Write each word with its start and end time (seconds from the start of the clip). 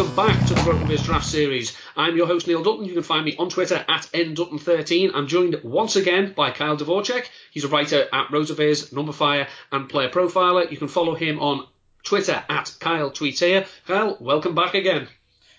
Welcome 0.00 0.16
back 0.16 0.46
to 0.46 0.54
the 0.54 0.62
Broken 0.62 0.88
Beers 0.88 1.02
Draft 1.02 1.26
Series. 1.26 1.76
I'm 1.94 2.16
your 2.16 2.26
host 2.26 2.46
Neil 2.46 2.62
Dutton. 2.62 2.86
You 2.86 2.94
can 2.94 3.02
find 3.02 3.22
me 3.22 3.36
on 3.36 3.50
Twitter 3.50 3.84
at 3.86 4.08
ndutton13. 4.14 5.10
I'm 5.14 5.26
joined 5.26 5.60
once 5.62 5.94
again 5.94 6.32
by 6.34 6.52
Kyle 6.52 6.78
Dvorchak. 6.78 7.26
He's 7.50 7.64
a 7.64 7.68
writer 7.68 8.08
at 8.10 8.28
Rotoviz, 8.28 8.94
Numberfire, 8.94 9.46
and 9.70 9.90
Player 9.90 10.08
Profiler. 10.08 10.70
You 10.70 10.78
can 10.78 10.88
follow 10.88 11.14
him 11.14 11.38
on 11.38 11.66
Twitter 12.02 12.42
at 12.48 12.74
Kyle 12.80 13.10
Tweets. 13.10 13.66
Kyle, 13.86 14.16
welcome 14.20 14.54
back 14.54 14.72
again. 14.72 15.06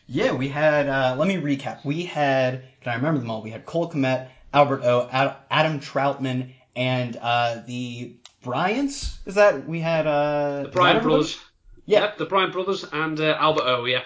Yeah, 0.07 0.33
we 0.33 0.47
had. 0.47 0.89
Uh, 0.89 1.15
let 1.19 1.27
me 1.27 1.35
recap. 1.35 1.85
We 1.85 2.05
had. 2.05 2.63
Can 2.81 2.93
I 2.93 2.95
remember 2.95 3.19
them 3.19 3.29
all? 3.29 3.43
We 3.43 3.51
had 3.51 3.67
Cole 3.67 3.91
Kmet, 3.91 4.27
Albert 4.51 4.81
O, 4.83 5.07
Ad- 5.11 5.35
Adam 5.51 5.79
Trautman, 5.79 6.51
and 6.75 7.15
uh, 7.15 7.61
the 7.67 8.15
Bryants. 8.43 9.19
Is 9.27 9.35
that 9.35 9.67
we 9.67 9.81
had? 9.81 10.07
Uh, 10.07 10.63
The 10.63 10.69
Bryan 10.69 10.69
is 10.69 10.73
that 10.73 10.87
everybody? 10.95 11.03
brothers. 11.03 11.39
Yeah. 11.85 12.01
Yep, 12.01 12.17
the 12.17 12.25
Bryant 12.25 12.53
brothers 12.53 12.85
and 12.91 13.19
uh, 13.19 13.37
Albert 13.39 13.65
O, 13.65 13.85
yeah. 13.85 14.03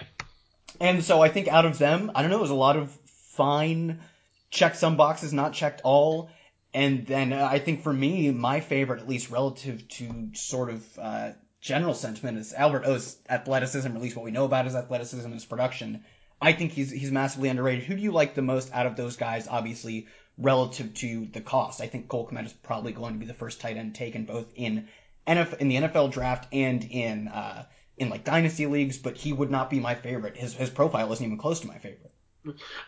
And 0.80 1.02
so 1.02 1.22
I 1.22 1.28
think 1.28 1.48
out 1.48 1.66
of 1.66 1.78
them, 1.78 2.10
I 2.14 2.22
don't 2.22 2.30
know, 2.30 2.38
it 2.38 2.42
was 2.42 2.50
a 2.50 2.54
lot 2.54 2.76
of 2.76 2.90
fine, 3.36 4.00
check 4.50 4.74
some 4.74 4.96
boxes, 4.96 5.32
not 5.32 5.52
checked 5.52 5.80
all. 5.84 6.30
And 6.74 7.06
then 7.06 7.32
uh, 7.32 7.48
I 7.50 7.58
think 7.58 7.82
for 7.82 7.92
me, 7.92 8.30
my 8.30 8.60
favorite, 8.60 9.00
at 9.00 9.08
least 9.08 9.30
relative 9.30 9.88
to 9.88 10.30
sort 10.34 10.70
of 10.70 10.98
uh, 10.98 11.32
general 11.60 11.94
sentiment, 11.94 12.38
is 12.38 12.52
Albert 12.52 12.84
O's 12.84 13.16
athleticism, 13.28 13.90
or 13.90 13.96
at 13.96 14.02
least 14.02 14.16
what 14.16 14.24
we 14.24 14.30
know 14.30 14.44
about 14.44 14.66
his 14.66 14.74
athleticism 14.74 15.24
and 15.24 15.34
his 15.34 15.44
production. 15.44 16.04
I 16.40 16.52
think 16.52 16.72
he's 16.72 16.90
he's 16.90 17.10
massively 17.10 17.48
underrated. 17.48 17.84
Who 17.84 17.96
do 17.96 18.02
you 18.02 18.12
like 18.12 18.34
the 18.34 18.42
most 18.42 18.70
out 18.74 18.86
of 18.86 18.96
those 18.96 19.16
guys? 19.16 19.48
Obviously, 19.48 20.06
relative 20.36 20.92
to 20.94 21.26
the 21.32 21.40
cost, 21.40 21.80
I 21.80 21.86
think 21.86 22.08
Cole 22.08 22.28
Kmet 22.28 22.44
is 22.44 22.52
probably 22.52 22.92
going 22.92 23.14
to 23.14 23.18
be 23.18 23.26
the 23.26 23.32
first 23.32 23.60
tight 23.60 23.78
end 23.78 23.94
taken 23.94 24.26
both 24.26 24.52
in 24.54 24.88
NFL 25.26 25.58
in 25.58 25.68
the 25.68 25.76
NFL 25.76 26.12
draft 26.12 26.46
and 26.52 26.84
in 26.84 27.28
uh, 27.28 27.64
in 27.98 28.08
like 28.08 28.24
dynasty 28.24 28.66
leagues. 28.66 28.98
But 28.98 29.16
he 29.16 29.32
would 29.32 29.50
not 29.50 29.70
be 29.70 29.80
my 29.80 29.94
favorite. 29.94 30.36
His 30.36 30.54
his 30.54 30.70
profile 30.70 31.12
isn't 31.12 31.24
even 31.24 31.38
close 31.38 31.60
to 31.60 31.66
my 31.66 31.78
favorite. 31.78 32.12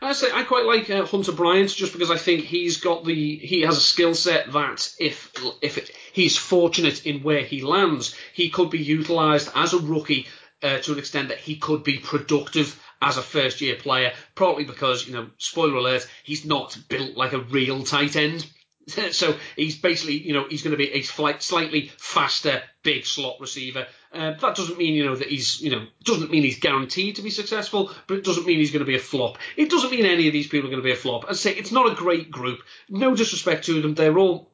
I 0.01 0.13
say 0.13 0.29
I 0.33 0.45
quite 0.45 0.67
like 0.67 0.89
uh, 0.89 1.05
Hunter 1.05 1.33
Bryant 1.33 1.71
just 1.71 1.93
because 1.93 2.11
I 2.11 2.17
think 2.17 2.45
he's 2.45 2.77
got 2.77 3.05
the 3.05 3.37
he 3.37 3.63
has 3.63 3.77
a 3.77 3.81
skill 3.81 4.15
set 4.15 4.53
that 4.53 4.95
if 5.01 5.33
if 5.63 5.79
it, 5.79 5.91
he's 6.13 6.37
fortunate 6.37 7.07
in 7.07 7.23
where 7.23 7.43
he 7.43 7.63
lands, 7.63 8.15
he 8.33 8.51
could 8.51 8.71
be 8.71 8.79
utilised 8.79 9.51
as 9.55 9.73
a 9.73 9.79
rookie 9.79 10.29
uh, 10.63 10.79
to 10.79 10.93
an 10.93 10.99
extent 10.99 11.29
that 11.29 11.39
he 11.39 11.57
could 11.57 11.83
be 11.83 11.99
productive 11.99 12.81
as 13.01 13.17
a 13.17 13.23
first 13.23 13.61
year 13.61 13.77
player. 13.77 14.13
Partly 14.35 14.65
because 14.65 15.07
you 15.07 15.15
know, 15.15 15.29
spoiler 15.39 15.77
alert, 15.77 16.09
he's 16.23 16.45
not 16.45 16.79
built 16.89 17.17
like 17.17 17.33
a 17.33 17.41
real 17.41 17.83
tight 17.83 18.17
end. 18.17 18.47
So 19.11 19.37
he's 19.55 19.77
basically, 19.77 20.17
you 20.17 20.33
know, 20.33 20.47
he's 20.49 20.63
going 20.63 20.71
to 20.71 20.79
be 20.79 20.91
a 20.93 21.03
slight, 21.03 21.43
slightly 21.43 21.93
faster, 21.99 22.63
big 22.83 23.05
slot 23.05 23.37
receiver. 23.39 23.87
Uh, 24.13 24.33
that 24.33 24.57
doesn't 24.57 24.79
mean, 24.79 24.95
you 24.95 25.05
know, 25.05 25.17
that 25.17 25.29
he's, 25.29 25.61
you 25.61 25.71
know, 25.71 25.87
doesn't 26.03 26.31
mean 26.31 26.43
he's 26.43 26.59
guaranteed 26.59 27.17
to 27.17 27.23
be 27.23 27.31
successful, 27.31 27.91
but 28.07 28.19
it 28.19 28.25
doesn't 28.25 28.47
mean 28.47 28.59
he's 28.59 28.71
going 28.71 28.85
to 28.85 28.87
be 28.87 28.97
a 28.97 29.01
flop. 29.01 29.39
It 29.57 29.71
doesn't 29.71 29.91
mean 29.91 30.07
any 30.07 30.27
of 30.27 30.33
these 30.33 30.49
people 30.49 30.69
are 30.69 30.71
going 30.71 30.83
to 30.83 30.87
be 30.87 30.93
a 30.93 30.97
flop. 30.97 31.27
I 31.29 31.35
say, 31.35 31.53
it's 31.53 31.73
not 31.73 31.93
a 31.93 31.95
great 31.95 32.31
group. 32.31 32.61
No 32.89 33.15
disrespect 33.15 33.67
to 33.67 33.83
them. 33.83 33.95
They're 33.95 34.19
all 34.19 34.51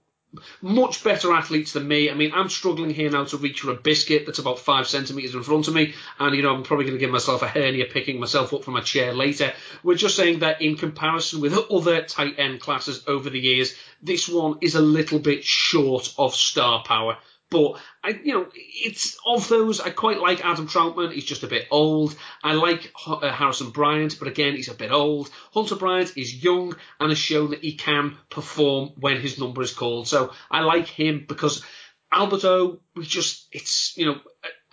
much 0.60 1.04
better 1.04 1.32
athletes 1.32 1.72
than 1.72 1.86
me. 1.86 2.10
I 2.10 2.14
mean, 2.14 2.32
I'm 2.34 2.48
struggling 2.48 2.90
here 2.90 3.10
now 3.10 3.24
to 3.24 3.36
reach 3.36 3.60
for 3.60 3.70
a 3.70 3.76
biscuit 3.76 4.26
that's 4.26 4.38
about 4.38 4.58
five 4.58 4.88
centimeters 4.88 5.34
in 5.34 5.42
front 5.42 5.68
of 5.68 5.74
me, 5.74 5.94
and 6.18 6.34
you 6.34 6.42
know, 6.42 6.54
I'm 6.54 6.62
probably 6.62 6.86
going 6.86 6.96
to 6.96 7.00
give 7.00 7.10
myself 7.10 7.42
a 7.42 7.48
hernia 7.48 7.86
picking 7.86 8.20
myself 8.20 8.52
up 8.52 8.64
from 8.64 8.76
a 8.76 8.82
chair 8.82 9.14
later. 9.14 9.52
We're 9.82 9.94
just 9.94 10.16
saying 10.16 10.40
that 10.40 10.60
in 10.60 10.76
comparison 10.76 11.40
with 11.40 11.56
other 11.70 12.02
tight 12.02 12.38
end 12.38 12.60
classes 12.60 13.04
over 13.06 13.30
the 13.30 13.38
years, 13.38 13.74
this 14.02 14.28
one 14.28 14.58
is 14.60 14.74
a 14.74 14.80
little 14.80 15.18
bit 15.18 15.44
short 15.44 16.12
of 16.18 16.34
star 16.34 16.82
power. 16.84 17.18
But 17.54 17.80
I, 18.02 18.20
you 18.24 18.32
know, 18.32 18.48
it's 18.52 19.16
of 19.24 19.48
those. 19.48 19.78
I 19.78 19.90
quite 19.90 20.18
like 20.18 20.44
Adam 20.44 20.66
Trautman. 20.66 21.12
He's 21.12 21.24
just 21.24 21.44
a 21.44 21.46
bit 21.46 21.68
old. 21.70 22.16
I 22.42 22.54
like 22.54 22.92
uh, 23.06 23.30
Harrison 23.30 23.70
Bryant, 23.70 24.18
but 24.18 24.26
again, 24.26 24.56
he's 24.56 24.68
a 24.68 24.74
bit 24.74 24.90
old. 24.90 25.30
Hunter 25.52 25.76
Bryant 25.76 26.16
is 26.16 26.42
young 26.42 26.74
and 26.98 27.10
has 27.10 27.18
shown 27.18 27.50
that 27.50 27.60
he 27.60 27.74
can 27.74 28.16
perform 28.28 28.90
when 28.98 29.20
his 29.20 29.38
number 29.38 29.62
is 29.62 29.72
called. 29.72 30.08
So 30.08 30.32
I 30.50 30.62
like 30.62 30.88
him 30.88 31.26
because 31.28 31.62
Albert 32.10 32.44
O, 32.44 32.80
we 32.96 33.04
just, 33.04 33.46
it's, 33.52 33.96
you 33.96 34.06
know, 34.06 34.18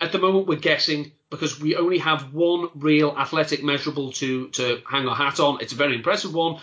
at 0.00 0.10
the 0.10 0.18
moment 0.18 0.48
we're 0.48 0.58
guessing 0.58 1.12
because 1.30 1.60
we 1.60 1.76
only 1.76 1.98
have 1.98 2.34
one 2.34 2.68
real 2.74 3.14
athletic 3.16 3.62
measurable 3.62 4.10
to, 4.14 4.48
to 4.48 4.82
hang 4.90 5.06
our 5.06 5.14
hat 5.14 5.38
on. 5.38 5.58
It's 5.60 5.72
a 5.72 5.76
very 5.76 5.94
impressive 5.94 6.34
one, 6.34 6.60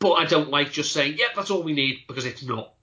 but 0.00 0.14
I 0.14 0.24
don't 0.24 0.50
like 0.50 0.72
just 0.72 0.92
saying, 0.92 1.16
yep, 1.16 1.36
that's 1.36 1.52
all 1.52 1.62
we 1.62 1.74
need 1.74 2.00
because 2.08 2.24
it's 2.26 2.42
not. 2.42 2.74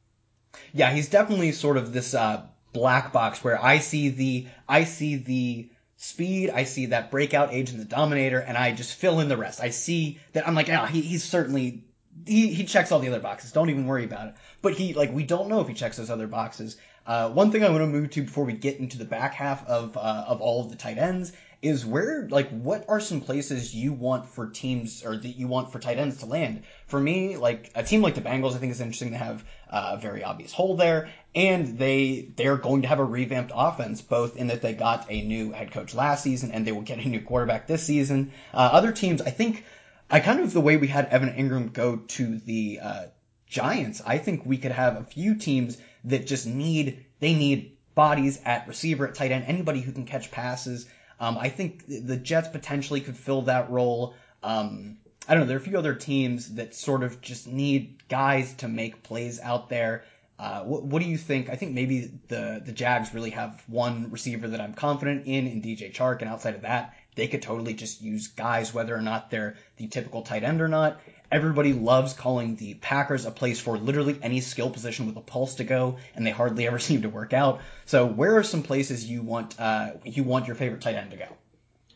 Yeah, 0.74 0.92
he's 0.92 1.10
definitely 1.10 1.52
sort 1.52 1.78
of 1.78 1.92
this 1.92 2.14
uh, 2.14 2.46
black 2.74 3.12
box 3.12 3.44
where 3.44 3.62
I 3.62 3.80
see 3.80 4.10
the 4.10 4.48
I 4.68 4.86
see 4.86 5.16
the 5.16 5.70
speed, 5.98 6.50
I 6.50 6.64
see 6.64 6.88
that 6.88 7.12
breakout 7.12 7.54
age 7.54 7.72
in 7.72 7.78
the 7.78 7.86
Dominator, 7.86 8.40
and 8.40 8.58
I 8.58 8.72
just 8.72 8.96
fill 8.96 9.20
in 9.20 9.28
the 9.28 9.38
rest. 9.38 9.62
I 9.62 9.70
see 9.70 10.20
that 10.34 10.48
I'm 10.48 10.56
like, 10.56 10.70
ah, 10.70 10.88
he, 10.88 11.02
he's 11.02 11.24
certainly 11.24 11.84
he, 12.26 12.54
he 12.54 12.64
checks 12.66 12.92
all 12.92 13.00
the 13.00 13.08
other 13.08 13.20
boxes. 13.20 13.52
Don't 13.52 13.70
even 13.70 13.88
worry 13.88 14.04
about 14.06 14.30
it. 14.30 14.36
But 14.62 14.74
he 14.74 14.94
like 14.94 15.14
we 15.14 15.24
don't 15.24 15.50
know 15.50 15.62
if 15.62 15.68
he 15.68 15.74
checks 15.74 15.98
those 15.98 16.10
other 16.10 16.28
boxes. 16.28 16.78
Uh, 17.06 17.30
one 17.30 17.52
thing 17.52 17.64
I 17.64 17.70
want 17.70 17.82
to 17.82 17.88
move 17.88 18.12
to 18.12 18.22
before 18.22 18.46
we 18.46 18.54
get 18.54 18.80
into 18.80 18.98
the 18.98 19.06
back 19.06 19.34
half 19.34 19.68
of 19.68 19.98
uh, 19.98 20.26
of 20.28 20.42
all 20.42 20.64
of 20.64 20.70
the 20.70 20.76
tight 20.76 20.98
ends 20.98 21.32
is 21.62 21.86
where 21.86 22.28
like 22.30 22.50
what 22.50 22.86
are 22.88 23.00
some 23.00 23.22
places 23.22 23.74
you 23.74 23.94
want 23.94 24.28
for 24.28 24.48
teams 24.48 25.04
or 25.06 25.16
that 25.16 25.28
you 25.28 25.48
want 25.48 25.72
for 25.72 25.80
tight 25.80 25.98
ends 25.98 26.18
to 26.18 26.26
land? 26.26 26.64
For 26.88 27.00
me, 27.00 27.38
like 27.38 27.72
a 27.76 27.84
team 27.84 28.02
like 28.02 28.16
the 28.16 28.22
Bengals, 28.22 28.56
I 28.56 28.58
think 28.58 28.72
is 28.72 28.82
interesting 28.82 29.12
to 29.12 29.18
have 29.18 29.44
uh, 29.70 29.96
a 29.96 29.98
very 29.98 30.24
obvious 30.24 30.52
hole 30.52 30.76
there, 30.76 31.10
and 31.36 31.78
they 31.78 32.30
they're 32.36 32.58
going 32.58 32.84
to 32.84 32.88
have 32.88 33.00
a 33.00 33.06
revamped 33.06 33.52
offense, 33.54 34.02
both 34.02 34.38
in 34.38 34.48
that 34.48 34.62
they 34.62 34.74
got 34.74 35.06
a 35.10 35.22
new 35.22 35.52
head 35.52 35.72
coach 35.72 35.94
last 35.94 36.24
season 36.24 36.52
and 36.52 36.66
they 36.66 36.72
will 36.72 36.82
get 36.82 37.00
a 37.00 37.08
new 37.08 37.22
quarterback 37.22 37.68
this 37.68 37.84
season. 37.84 38.32
Uh, 38.54 38.70
other 38.72 38.92
teams, 38.92 39.22
I 39.22 39.32
think, 39.32 39.64
I 40.10 40.20
kind 40.20 40.40
of 40.40 40.54
the 40.54 40.62
way 40.62 40.78
we 40.78 40.88
had 40.88 41.08
Evan 41.08 41.34
Engram 41.34 41.74
go 41.74 41.98
to 41.98 42.38
the 42.38 42.80
uh, 42.82 43.06
Giants, 43.48 44.02
I 44.06 44.18
think 44.18 44.46
we 44.46 44.58
could 44.58 44.72
have 44.72 44.96
a 44.96 45.04
few 45.04 45.36
teams 45.36 45.78
that 46.06 46.26
just 46.28 46.48
need 46.48 47.06
they 47.20 47.34
need 47.34 47.78
bodies 47.96 48.40
at 48.46 48.68
receiver, 48.68 49.08
at 49.08 49.16
tight 49.16 49.32
end, 49.32 49.46
anybody 49.48 49.82
who 49.82 49.92
can 49.92 50.06
catch 50.06 50.32
passes. 50.32 50.88
Um, 51.20 51.38
I 51.38 51.50
think 51.50 51.86
the 51.88 52.18
Jets 52.18 52.48
potentially 52.48 53.02
could 53.02 53.16
fill 53.16 53.44
that 53.44 53.70
role. 53.70 54.16
Um, 54.42 54.98
I 55.28 55.34
don't 55.34 55.42
know. 55.42 55.48
There 55.48 55.58
are 55.58 55.60
a 55.60 55.64
few 55.64 55.78
other 55.78 55.94
teams 55.94 56.56
that 56.56 56.74
sort 56.74 57.04
of 57.04 57.22
just 57.22 57.48
need 57.48 58.08
guys 58.10 58.54
to 58.56 58.68
make 58.68 59.04
plays 59.04 59.40
out 59.40 59.70
there. 59.70 60.04
Uh, 60.40 60.64
what, 60.64 60.84
what 60.84 61.02
do 61.02 61.08
you 61.08 61.18
think? 61.18 61.50
I 61.50 61.56
think 61.56 61.74
maybe 61.74 62.12
the 62.28 62.62
the 62.66 62.72
Jags 62.72 63.14
really 63.14 63.30
have 63.30 63.64
one 63.68 64.10
receiver 64.10 64.48
that 64.48 64.60
I'm 64.60 64.74
confident 64.74 65.28
in 65.28 65.46
in 65.46 65.62
DJ 65.62 65.94
Chark, 65.94 66.22
and 66.22 66.30
outside 66.30 66.56
of 66.56 66.62
that, 66.62 66.96
they 67.16 67.28
could 67.28 67.42
totally 67.42 67.74
just 67.74 68.02
use 68.02 68.28
guys, 68.28 68.74
whether 68.74 68.96
or 68.96 69.02
not 69.02 69.30
they're 69.30 69.56
the 69.78 69.88
typical 69.88 70.22
tight 70.22 70.44
end 70.44 70.62
or 70.62 70.68
not. 70.68 71.00
Everybody 71.32 71.74
loves 71.74 72.14
calling 72.14 72.56
the 72.56 72.74
Packers 72.76 73.26
a 73.26 73.32
place 73.32 73.60
for 73.60 73.78
literally 73.78 74.18
any 74.22 74.42
skill 74.42 74.70
position 74.70 75.08
with 75.08 75.18
a 75.18 75.22
pulse 75.22 75.56
to 75.56 75.64
go, 75.64 75.98
and 76.16 76.26
they 76.26 76.32
hardly 76.32 76.68
ever 76.68 76.80
seem 76.80 77.04
to 77.04 77.10
work 77.10 77.34
out. 77.34 77.62
So, 77.86 78.06
where 78.06 78.38
are 78.38 78.44
some 78.44 78.64
places 78.64 79.06
you 79.06 79.22
want 79.22 79.60
uh, 79.60 79.92
you 80.04 80.24
want 80.24 80.48
your 80.48 80.56
favorite 80.56 80.82
tight 80.82 80.96
end 80.96 81.12
to 81.12 81.18
go? 81.18 81.28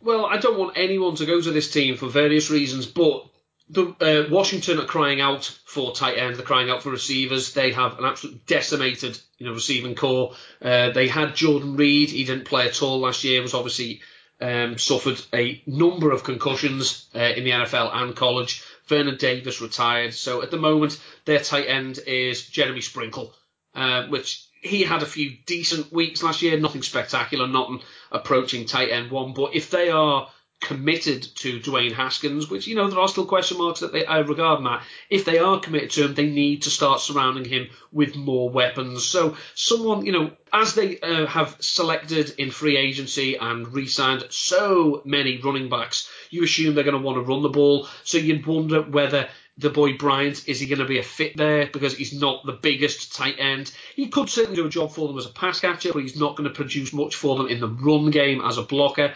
Well, 0.01 0.25
I 0.25 0.37
don't 0.37 0.59
want 0.59 0.77
anyone 0.77 1.15
to 1.15 1.25
go 1.25 1.41
to 1.41 1.51
this 1.51 1.71
team 1.71 1.97
for 1.97 2.07
various 2.07 2.51
reasons, 2.51 2.85
but 2.85 3.27
the 3.69 3.85
uh, 3.99 4.29
Washington 4.29 4.79
are 4.79 4.85
crying 4.85 5.19
out 5.19 5.45
for 5.65 5.93
tight 5.93 6.17
end. 6.17 6.35
They're 6.35 6.45
crying 6.45 6.69
out 6.69 6.83
for 6.83 6.91
receivers. 6.91 7.53
They 7.53 7.71
have 7.71 7.97
an 7.97 8.05
absolutely 8.05 8.41
decimated, 8.45 9.19
you 9.39 9.47
know, 9.47 9.53
receiving 9.53 9.95
corps. 9.95 10.35
Uh, 10.61 10.91
they 10.91 11.07
had 11.07 11.35
Jordan 11.35 11.75
Reed. 11.75 12.11
He 12.11 12.25
didn't 12.25 12.45
play 12.45 12.67
at 12.67 12.81
all 12.83 12.99
last 12.99 13.23
year. 13.23 13.41
Was 13.41 13.55
obviously 13.55 14.01
um, 14.41 14.77
suffered 14.77 15.21
a 15.33 15.61
number 15.65 16.11
of 16.11 16.23
concussions 16.23 17.07
uh, 17.15 17.19
in 17.19 17.43
the 17.43 17.51
NFL 17.51 17.93
and 17.93 18.15
college. 18.15 18.63
Vernon 18.87 19.17
Davis 19.17 19.61
retired. 19.61 20.13
So 20.13 20.41
at 20.41 20.51
the 20.51 20.57
moment, 20.57 20.99
their 21.25 21.39
tight 21.39 21.67
end 21.67 21.99
is 22.05 22.47
Jeremy 22.47 22.81
Sprinkle, 22.81 23.33
uh, 23.73 24.07
which 24.07 24.45
he 24.61 24.83
had 24.83 25.03
a 25.03 25.07
few 25.07 25.37
decent 25.45 25.91
weeks 25.91 26.23
last 26.23 26.41
year. 26.41 26.59
Nothing 26.59 26.83
spectacular, 26.83 27.47
nothing 27.47 27.81
approaching 28.11 28.65
tight 28.65 28.89
end 28.89 29.11
one. 29.11 29.33
But 29.33 29.55
if 29.55 29.69
they 29.71 29.89
are 29.89 30.29
committed 30.65 31.23
to 31.35 31.59
Dwayne 31.59 31.93
Haskins, 31.93 32.49
which, 32.49 32.67
you 32.67 32.75
know, 32.75 32.89
there 32.89 32.99
are 32.99 33.07
still 33.07 33.25
question 33.25 33.57
marks 33.59 33.79
that 33.81 33.93
they, 33.93 34.05
I 34.05 34.19
regard 34.19 34.65
that. 34.65 34.83
If 35.09 35.23
they 35.23 35.37
are 35.37 35.59
committed 35.59 35.91
to 35.91 36.05
him, 36.05 36.15
they 36.15 36.25
need 36.25 36.63
to 36.63 36.69
start 36.69 36.99
surrounding 36.99 37.45
him 37.45 37.69
with 37.91 38.15
more 38.15 38.49
weapons. 38.49 39.05
So 39.05 39.37
someone, 39.53 40.05
you 40.05 40.11
know, 40.11 40.31
as 40.51 40.73
they 40.73 40.99
uh, 40.99 41.27
have 41.27 41.55
selected 41.59 42.33
in 42.37 42.49
free 42.49 42.77
agency 42.77 43.35
and 43.35 43.71
re-signed 43.71 44.25
so 44.29 45.01
many 45.05 45.39
running 45.39 45.69
backs, 45.69 46.09
you 46.31 46.43
assume 46.43 46.73
they're 46.73 46.83
going 46.83 46.97
to 46.97 47.01
want 47.01 47.17
to 47.17 47.21
run 47.21 47.43
the 47.43 47.49
ball. 47.49 47.87
So 48.03 48.17
you'd 48.17 48.45
wonder 48.45 48.81
whether 48.81 49.29
the 49.57 49.69
boy 49.69 49.97
Bryant, 49.97 50.47
is 50.49 50.59
he 50.59 50.65
going 50.65 50.79
to 50.79 50.85
be 50.85 50.99
a 50.99 51.03
fit 51.03 51.37
there 51.37 51.67
because 51.67 51.95
he's 51.95 52.19
not 52.19 52.45
the 52.45 52.51
biggest 52.53 53.15
tight 53.15 53.35
end? 53.39 53.71
He 53.95 54.07
could 54.07 54.29
certainly 54.29 54.57
do 54.57 54.65
a 54.65 54.69
job 54.69 54.91
for 54.91 55.07
them 55.07 55.17
as 55.17 55.25
a 55.25 55.29
pass 55.29 55.61
catcher, 55.61 55.93
but 55.93 56.01
he's 56.01 56.19
not 56.19 56.35
going 56.35 56.49
to 56.49 56.55
produce 56.55 56.91
much 56.91 57.15
for 57.15 57.37
them 57.37 57.47
in 57.47 57.59
the 57.59 57.69
run 57.69 58.11
game 58.11 58.41
as 58.41 58.57
a 58.57 58.63
blocker. 58.63 59.13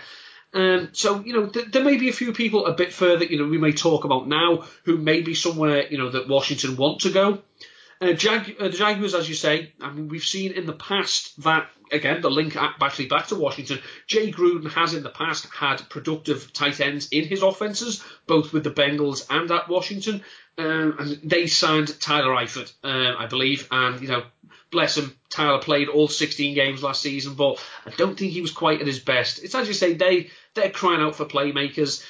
Um, 0.54 0.90
so, 0.94 1.20
you 1.20 1.34
know, 1.34 1.48
th- 1.48 1.72
there 1.72 1.84
may 1.84 1.98
be 1.98 2.10
a 2.10 2.14
few 2.14 2.34
people 2.34 2.66
a 2.66 2.74
bit 2.74 2.92
further, 2.92 3.26
you 3.26 3.38
know, 3.38 3.48
we 3.48 3.60
may 3.60 3.72
talk 3.72 4.04
about 4.04 4.28
now 4.28 4.66
who 4.84 4.98
may 4.98 5.22
be 5.22 5.36
somewhere, 5.36 5.88
you 5.88 5.98
know, 5.98 6.10
that 6.10 6.28
Washington 6.28 6.76
want 6.76 7.02
to 7.02 7.12
go. 7.12 7.44
Uh, 8.02 8.14
Jag- 8.14 8.56
uh, 8.60 8.70
the 8.70 8.78
Jaguars, 8.78 9.14
as 9.14 9.28
you 9.28 9.36
say, 9.36 9.74
I 9.82 9.92
mean, 9.92 10.08
we've 10.08 10.24
seen 10.24 10.54
in 10.54 10.66
the 10.66 10.74
past 10.74 11.44
that, 11.44 11.70
again, 11.92 12.22
the 12.22 12.32
link 12.32 12.56
actually 12.56 13.08
back 13.08 13.28
to 13.28 13.36
Washington, 13.36 13.80
Jay 14.08 14.32
Gruden 14.32 14.72
has 14.72 14.94
in 14.94 15.04
the 15.04 15.10
past 15.10 15.48
had 15.54 15.88
productive 15.90 16.54
tight 16.54 16.80
ends 16.80 17.10
in 17.12 17.26
his 17.26 17.44
offenses, 17.44 18.04
both 18.26 18.54
with 18.54 18.64
the 18.64 18.72
Bengals 18.72 19.26
and 19.30 19.52
at 19.52 19.68
Washington. 19.68 20.24
Um, 20.58 20.96
and 20.98 21.20
they 21.24 21.48
signed 21.48 22.00
Tyler 22.02 22.34
Eifert, 22.34 22.72
uh, 22.84 23.16
I 23.18 23.28
believe, 23.28 23.68
and, 23.70 24.02
you 24.02 24.08
know, 24.08 24.24
bless 24.72 24.98
him, 24.98 25.16
Tyler 25.30 25.60
played 25.60 25.90
all 25.90 26.08
16 26.08 26.56
games 26.56 26.84
last 26.84 27.02
season, 27.02 27.36
but 27.36 27.64
I 27.86 27.92
don't 27.92 28.18
think 28.18 28.32
he 28.32 28.42
was 28.42 28.52
quite 28.52 28.82
at 28.82 28.88
his 28.88 29.00
best. 29.00 29.44
It's 29.44 29.56
as 29.56 29.68
you 29.68 29.74
say, 29.74 29.94
they, 29.94 30.30
they're 30.54 30.70
crying 30.70 31.02
out 31.02 31.16
for 31.16 31.26
playmakers. 31.26 32.04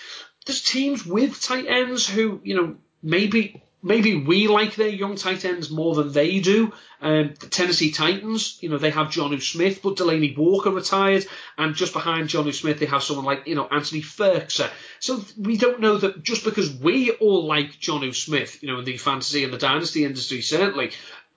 There's 0.46 0.62
teams 0.62 1.06
with 1.06 1.42
tight 1.42 1.68
ends 1.68 2.08
who, 2.08 2.42
you 2.44 2.56
know, 2.56 2.76
maybe 3.02 3.62
maybe 3.82 4.16
we 4.16 4.48
like 4.48 4.76
their 4.76 4.90
young 4.90 5.16
tight 5.16 5.46
ends 5.46 5.70
more 5.70 5.96
than 5.96 6.12
they 6.12 6.40
do. 6.40 6.74
Um, 7.02 7.34
the 7.40 7.48
Tennessee 7.48 7.92
Titans, 7.92 8.58
you 8.62 8.70
know, 8.70 8.78
they 8.78 8.90
have 8.90 9.08
Jonnu 9.08 9.42
Smith, 9.42 9.82
but 9.82 9.96
Delanie 9.96 10.38
Walker 10.38 10.70
retired, 10.70 11.26
and 11.58 11.76
just 11.76 11.94
behind 11.94 12.28
Jonnu 12.28 12.54
Smith, 12.54 12.80
they 12.80 12.88
have 12.88 13.04
someone 13.04 13.26
like, 13.26 13.48
you 13.48 13.56
know, 13.56 13.68
Anthony 13.68 14.02
Firkser. 14.02 14.70
So 15.00 15.24
we 15.38 15.56
don't 15.56 15.80
know 15.80 15.98
that 15.98 16.24
just 16.24 16.44
because 16.44 16.74
we 16.74 17.12
all 17.12 17.48
like 17.48 17.80
Jonnu 17.80 18.14
Smith, 18.14 18.62
you 18.62 18.70
know, 18.70 18.80
in 18.80 18.86
the 18.86 18.98
fantasy 18.98 19.46
and 19.46 19.54
the 19.54 19.58
dynasty 19.58 20.04
industry, 20.04 20.42
certainly, 20.42 20.92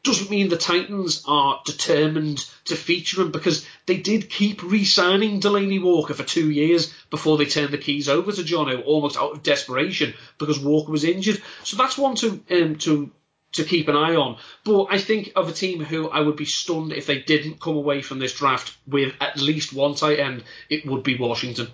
doesn't 0.05 0.31
mean 0.31 0.49
the 0.49 0.57
Titans 0.57 1.23
are 1.29 1.61
determined 1.65 2.45
to 2.65 2.75
feature 2.75 3.23
him 3.23 3.31
because 3.31 3.65
they 3.87 3.99
did 3.99 4.29
keep 4.29 4.63
re-signing 4.63 5.41
Delanie 5.41 5.83
Walker 5.83 6.15
for 6.15 6.25
two 6.25 6.51
years 6.51 6.93
before 7.11 7.39
they 7.39 7.47
turned 7.47 7.71
the 7.71 7.79
keys 7.79 8.09
over 8.09 8.33
to 8.33 8.43
Jonnu, 8.43 8.85
almost 8.85 9.17
out 9.17 9.33
of 9.33 9.43
desperation 9.43 10.15
because 10.39 10.59
Walker 10.59 10.91
was 10.91 11.05
injured. 11.05 11.41
So 11.63 11.77
that's 11.77 11.97
one 11.97 12.17
to 12.17 12.43
um, 12.51 12.77
to 12.79 13.13
to 13.53 13.65
keep 13.65 13.89
an 13.89 13.97
eye 13.97 14.17
on. 14.17 14.39
But 14.65 14.87
I 14.91 14.99
think 14.99 15.33
of 15.37 15.49
a 15.49 15.53
team 15.53 15.85
who 15.85 16.09
I 16.09 16.21
would 16.21 16.37
be 16.37 16.47
stunned 16.47 16.93
if 16.93 17.07
they 17.07 17.21
didn't 17.21 17.61
come 17.61 17.77
away 17.77 18.03
from 18.03 18.19
this 18.19 18.35
draft 18.35 18.77
with 18.87 19.15
at 19.21 19.39
least 19.39 19.73
one 19.73 19.95
tight 19.95 20.19
end, 20.19 20.43
it 20.69 20.87
would 20.87 21.03
be 21.03 21.19
Washington. 21.19 21.69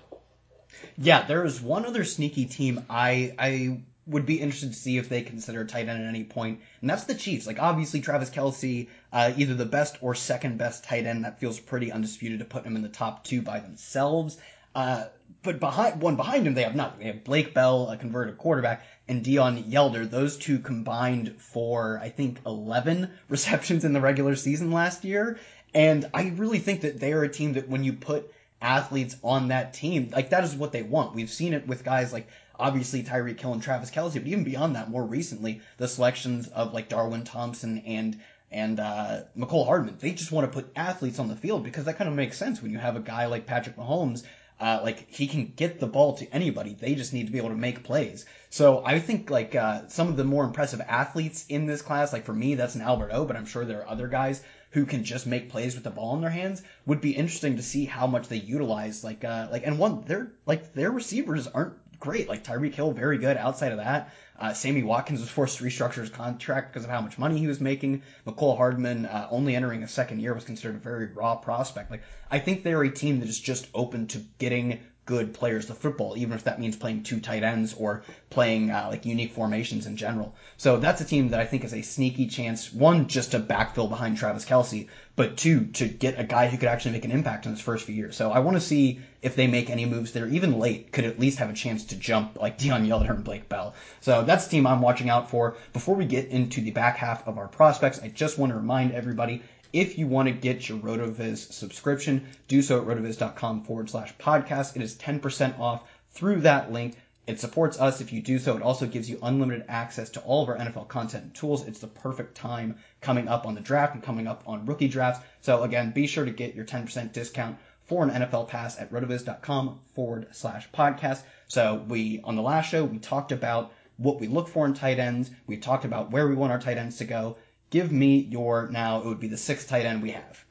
Yeah, 0.96 1.22
there 1.22 1.44
is 1.44 1.60
one 1.60 1.86
other 1.86 2.04
sneaky 2.04 2.46
team 2.46 2.84
I 2.90 3.34
I 3.38 3.80
would 4.08 4.26
be 4.26 4.40
interested 4.40 4.72
to 4.72 4.78
see 4.78 4.98
if 4.98 5.08
they 5.08 5.22
consider 5.22 5.64
tight 5.64 5.88
end 5.88 6.02
at 6.02 6.08
any 6.08 6.24
point, 6.24 6.60
and 6.80 6.90
that's 6.90 7.04
the 7.04 7.14
Chiefs. 7.14 7.46
Like 7.46 7.60
obviously 7.60 8.00
Travis 8.00 8.30
Kelce, 8.30 8.88
uh, 9.12 9.32
either 9.36 9.54
the 9.54 9.66
best 9.66 9.98
or 10.00 10.14
second 10.14 10.58
best 10.58 10.84
tight 10.84 11.06
end. 11.06 11.24
That 11.24 11.40
feels 11.40 11.60
pretty 11.60 11.92
undisputed 11.92 12.40
to 12.40 12.44
put 12.44 12.64
him 12.64 12.76
in 12.76 12.82
the 12.82 12.88
top 12.88 13.24
two 13.24 13.42
by 13.42 13.60
themselves. 13.60 14.38
Uh, 14.74 15.06
but 15.42 15.60
behind 15.60 16.00
one 16.00 16.16
behind 16.16 16.46
him, 16.46 16.54
they 16.54 16.62
have 16.62 16.74
nothing. 16.74 17.00
They 17.00 17.06
have 17.06 17.24
Blake 17.24 17.54
Bell, 17.54 17.90
a 17.90 17.96
converted 17.96 18.38
quarterback, 18.38 18.84
and 19.06 19.24
Deon 19.24 19.70
Yelder. 19.70 20.08
Those 20.08 20.36
two 20.36 20.58
combined 20.58 21.36
for 21.38 22.00
I 22.02 22.08
think 22.08 22.40
11 22.46 23.10
receptions 23.28 23.84
in 23.84 23.92
the 23.92 24.00
regular 24.00 24.36
season 24.36 24.72
last 24.72 25.04
year. 25.04 25.38
And 25.74 26.08
I 26.14 26.32
really 26.36 26.58
think 26.58 26.80
that 26.82 26.98
they 26.98 27.12
are 27.12 27.22
a 27.22 27.28
team 27.28 27.54
that 27.54 27.68
when 27.68 27.84
you 27.84 27.92
put 27.92 28.32
athletes 28.60 29.16
on 29.22 29.48
that 29.48 29.74
team, 29.74 30.10
like 30.12 30.30
that 30.30 30.44
is 30.44 30.54
what 30.54 30.72
they 30.72 30.82
want. 30.82 31.14
We've 31.14 31.30
seen 31.30 31.52
it 31.52 31.66
with 31.66 31.84
guys 31.84 32.12
like 32.12 32.28
obviously 32.58 33.02
Tyreek 33.02 33.38
Hill 33.38 33.52
and 33.52 33.62
Travis 33.62 33.90
Kelce, 33.90 34.14
but 34.14 34.26
even 34.26 34.44
beyond 34.44 34.76
that, 34.76 34.90
more 34.90 35.04
recently, 35.04 35.60
the 35.76 35.88
selections 35.88 36.48
of 36.48 36.74
like 36.74 36.88
Darwin 36.88 37.24
Thompson 37.24 37.78
and 37.86 38.18
and 38.50 38.80
uh, 38.80 39.20
Mecole 39.36 39.66
Hardman. 39.66 39.96
They 39.98 40.12
just 40.12 40.32
want 40.32 40.50
to 40.50 40.54
put 40.54 40.72
athletes 40.74 41.18
on 41.18 41.28
the 41.28 41.36
field 41.36 41.64
because 41.64 41.84
that 41.84 41.98
kind 41.98 42.08
of 42.08 42.16
makes 42.16 42.38
sense 42.38 42.62
when 42.62 42.70
you 42.70 42.78
have 42.78 42.96
a 42.96 43.00
guy 43.00 43.26
like 43.26 43.46
Patrick 43.46 43.76
Mahomes. 43.76 44.24
Uh, 44.60 44.80
like 44.82 45.08
he 45.08 45.28
can 45.28 45.52
get 45.54 45.78
the 45.78 45.86
ball 45.86 46.14
to 46.14 46.26
anybody. 46.34 46.74
They 46.74 46.96
just 46.96 47.12
need 47.12 47.26
to 47.26 47.32
be 47.32 47.38
able 47.38 47.50
to 47.50 47.54
make 47.54 47.84
plays. 47.84 48.24
So 48.50 48.82
I 48.84 48.98
think 48.98 49.30
like 49.30 49.54
uh, 49.54 49.86
some 49.86 50.08
of 50.08 50.16
the 50.16 50.24
more 50.24 50.42
impressive 50.42 50.80
athletes 50.80 51.46
in 51.48 51.66
this 51.66 51.80
class, 51.80 52.12
like 52.12 52.24
for 52.24 52.32
me, 52.32 52.56
that's 52.56 52.74
an 52.74 52.80
Albert 52.80 53.10
O, 53.12 53.24
but 53.24 53.36
I'm 53.36 53.46
sure 53.46 53.64
there 53.64 53.82
are 53.82 53.88
other 53.88 54.08
guys 54.08 54.42
who 54.70 54.84
can 54.84 55.04
just 55.04 55.26
make 55.26 55.50
plays 55.50 55.76
with 55.76 55.84
the 55.84 55.90
ball 55.90 56.14
in 56.16 56.22
their 56.22 56.30
hands. 56.30 56.62
Would 56.86 57.00
be 57.00 57.12
interesting 57.12 57.56
to 57.56 57.62
see 57.62 57.84
how 57.84 58.08
much 58.08 58.26
they 58.26 58.36
utilize. 58.36 59.04
Like 59.04 59.22
uh, 59.22 59.46
like 59.52 59.64
and 59.64 59.78
one, 59.78 60.02
their 60.06 60.32
like 60.44 60.72
their 60.72 60.90
receivers 60.90 61.46
aren't 61.46 61.74
great. 62.00 62.28
Like 62.28 62.44
Tyreek 62.44 62.74
Hill, 62.74 62.92
very 62.92 63.18
good. 63.18 63.36
Outside 63.36 63.72
of 63.72 63.78
that, 63.78 64.12
uh, 64.38 64.52
Sammy 64.52 64.82
Watkins 64.82 65.20
was 65.20 65.28
forced 65.28 65.58
to 65.58 65.64
restructure 65.64 66.00
his 66.00 66.10
contract 66.10 66.72
because 66.72 66.84
of 66.84 66.90
how 66.90 67.00
much 67.00 67.18
money 67.18 67.38
he 67.38 67.46
was 67.46 67.60
making. 67.60 68.02
Mecole 68.26 68.56
Hardman, 68.56 69.06
uh, 69.06 69.28
only 69.30 69.56
entering 69.56 69.82
a 69.82 69.88
second 69.88 70.20
year, 70.20 70.34
was 70.34 70.44
considered 70.44 70.76
a 70.76 70.78
very 70.78 71.06
raw 71.06 71.36
prospect. 71.36 71.90
Like 71.90 72.02
I 72.30 72.38
think 72.38 72.62
they're 72.62 72.82
a 72.82 72.90
team 72.90 73.20
that 73.20 73.28
is 73.28 73.38
just 73.38 73.68
open 73.74 74.06
to 74.08 74.18
getting 74.38 74.80
good 75.08 75.32
players 75.32 75.64
to 75.64 75.72
football, 75.72 76.18
even 76.18 76.34
if 76.34 76.44
that 76.44 76.60
means 76.60 76.76
playing 76.76 77.02
two 77.02 77.18
tight 77.18 77.42
ends 77.42 77.72
or 77.72 78.02
playing 78.28 78.70
uh, 78.70 78.88
like 78.90 79.06
unique 79.06 79.32
formations 79.32 79.86
in 79.86 79.96
general. 79.96 80.34
So 80.58 80.76
that's 80.76 81.00
a 81.00 81.04
team 81.06 81.30
that 81.30 81.40
I 81.40 81.46
think 81.46 81.64
is 81.64 81.72
a 81.72 81.80
sneaky 81.80 82.26
chance, 82.26 82.70
one, 82.70 83.08
just 83.08 83.30
to 83.30 83.40
backfill 83.40 83.88
behind 83.88 84.18
Travis 84.18 84.44
Kelce, 84.44 84.86
but 85.16 85.38
two, 85.38 85.64
to 85.64 85.88
get 85.88 86.20
a 86.20 86.24
guy 86.24 86.48
who 86.48 86.58
could 86.58 86.68
actually 86.68 86.92
make 86.92 87.06
an 87.06 87.10
impact 87.10 87.46
in 87.46 87.52
his 87.52 87.60
first 87.62 87.86
few 87.86 87.94
years. 87.94 88.16
So 88.16 88.30
I 88.30 88.40
want 88.40 88.58
to 88.58 88.60
see 88.60 89.00
if 89.22 89.34
they 89.34 89.46
make 89.46 89.70
any 89.70 89.86
moves 89.86 90.12
there, 90.12 90.28
even 90.28 90.58
late, 90.58 90.92
could 90.92 91.06
at 91.06 91.18
least 91.18 91.38
have 91.38 91.48
a 91.48 91.54
chance 91.54 91.84
to 91.86 91.96
jump 91.96 92.38
like 92.38 92.58
Deon 92.58 92.86
Yelder 92.86 93.14
and 93.14 93.24
Blake 93.24 93.48
Bell. 93.48 93.74
So 94.02 94.22
that's 94.24 94.44
the 94.44 94.50
team 94.50 94.66
I'm 94.66 94.82
watching 94.82 95.08
out 95.08 95.30
for. 95.30 95.56
Before 95.72 95.94
we 95.94 96.04
get 96.04 96.28
into 96.28 96.60
the 96.60 96.70
back 96.70 96.98
half 96.98 97.26
of 97.26 97.38
our 97.38 97.48
prospects, 97.48 97.98
I 98.02 98.08
just 98.08 98.36
want 98.36 98.52
to 98.52 98.58
remind 98.58 98.92
everybody 98.92 99.42
if 99.72 99.98
you 99.98 100.06
want 100.06 100.28
to 100.28 100.32
get 100.32 100.68
your 100.68 100.78
RotoViz 100.78 101.52
subscription, 101.52 102.26
do 102.46 102.62
so 102.62 102.80
at 102.80 102.86
rotoviz.com 102.86 103.64
forward 103.64 103.90
slash 103.90 104.16
podcast. 104.16 104.76
It 104.76 104.82
is 104.82 104.94
10% 104.96 105.58
off 105.58 105.82
through 106.10 106.42
that 106.42 106.72
link. 106.72 106.96
It 107.26 107.38
supports 107.38 107.78
us 107.78 108.00
if 108.00 108.10
you 108.10 108.22
do 108.22 108.38
so. 108.38 108.56
It 108.56 108.62
also 108.62 108.86
gives 108.86 109.10
you 109.10 109.18
unlimited 109.22 109.66
access 109.68 110.08
to 110.10 110.20
all 110.20 110.42
of 110.42 110.48
our 110.48 110.56
NFL 110.56 110.88
content 110.88 111.24
and 111.24 111.34
tools. 111.34 111.66
It's 111.66 111.80
the 111.80 111.86
perfect 111.86 112.34
time 112.34 112.78
coming 113.02 113.28
up 113.28 113.44
on 113.44 113.54
the 113.54 113.60
draft 113.60 113.94
and 113.94 114.02
coming 114.02 114.26
up 114.26 114.42
on 114.46 114.64
rookie 114.64 114.88
drafts. 114.88 115.24
So 115.42 115.62
again, 115.62 115.90
be 115.90 116.06
sure 116.06 116.24
to 116.24 116.30
get 116.30 116.54
your 116.54 116.64
10% 116.64 117.12
discount 117.12 117.58
for 117.84 118.02
an 118.02 118.10
NFL 118.10 118.48
pass 118.48 118.78
at 118.78 118.90
rotoviz.com 118.90 119.80
forward 119.94 120.28
slash 120.32 120.70
podcast. 120.70 121.22
So 121.48 121.84
we, 121.88 122.22
on 122.24 122.36
the 122.36 122.42
last 122.42 122.70
show, 122.70 122.84
we 122.84 122.98
talked 122.98 123.32
about 123.32 123.72
what 123.98 124.20
we 124.20 124.28
look 124.28 124.48
for 124.48 124.64
in 124.64 124.72
tight 124.72 124.98
ends. 124.98 125.30
We 125.46 125.58
talked 125.58 125.84
about 125.84 126.10
where 126.10 126.28
we 126.28 126.34
want 126.34 126.52
our 126.52 126.60
tight 126.60 126.78
ends 126.78 126.96
to 126.98 127.04
go 127.04 127.36
give 127.70 127.90
me 127.92 128.18
your 128.18 128.68
now. 128.70 129.00
It 129.00 129.06
would 129.06 129.20
be 129.20 129.28
the 129.28 129.36
sixth 129.36 129.68
tight 129.68 129.84
end 129.84 130.02
we 130.02 130.12
have. 130.12 130.44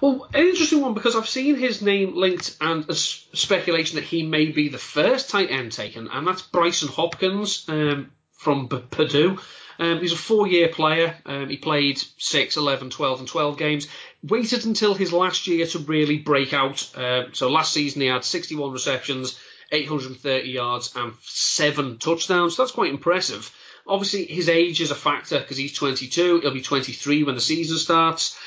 Well, 0.00 0.28
an 0.32 0.46
interesting 0.46 0.82
one 0.82 0.94
because 0.94 1.16
I've 1.16 1.28
seen 1.28 1.56
his 1.56 1.82
name 1.82 2.14
linked 2.14 2.56
and 2.60 2.88
a 2.88 2.94
speculation 2.94 3.96
that 3.96 4.04
he 4.04 4.22
may 4.22 4.46
be 4.46 4.68
the 4.68 4.78
first 4.78 5.30
tight 5.30 5.50
end 5.50 5.72
taken, 5.72 6.08
and 6.08 6.26
that's 6.26 6.42
Brycen 6.42 6.88
Hopkins 6.88 7.64
um, 7.68 8.12
from 8.32 8.68
B- 8.68 8.84
Purdue. 8.90 9.38
Um, 9.78 9.98
he's 9.98 10.12
a 10.12 10.16
four-year 10.16 10.68
player. 10.68 11.16
Um, 11.26 11.48
he 11.48 11.56
played 11.56 12.00
6, 12.18 12.56
11, 12.56 12.90
12, 12.90 13.18
and 13.20 13.28
12 13.28 13.58
games. 13.58 13.88
Waited 14.22 14.64
until 14.64 14.94
his 14.94 15.12
last 15.12 15.48
year 15.48 15.66
to 15.66 15.80
really 15.80 16.18
break 16.18 16.52
out. 16.52 16.96
Uh, 16.96 17.24
so 17.32 17.50
last 17.50 17.72
season 17.72 18.00
he 18.02 18.06
had 18.06 18.24
61 18.24 18.70
receptions, 18.70 19.38
830 19.72 20.48
yards, 20.48 20.94
and 20.94 21.14
seven 21.22 21.98
touchdowns. 21.98 22.56
That's 22.56 22.70
quite 22.70 22.90
impressive. 22.90 23.52
Obviously, 23.86 24.24
his 24.24 24.48
age 24.48 24.80
is 24.80 24.90
a 24.90 24.94
factor 24.94 25.38
because 25.38 25.56
he's 25.56 25.74
22. 25.74 26.40
He'll 26.40 26.54
be 26.54 26.62
23 26.62 27.24
when 27.24 27.34
the 27.34 27.40
season 27.40 27.76
starts. 27.78 28.38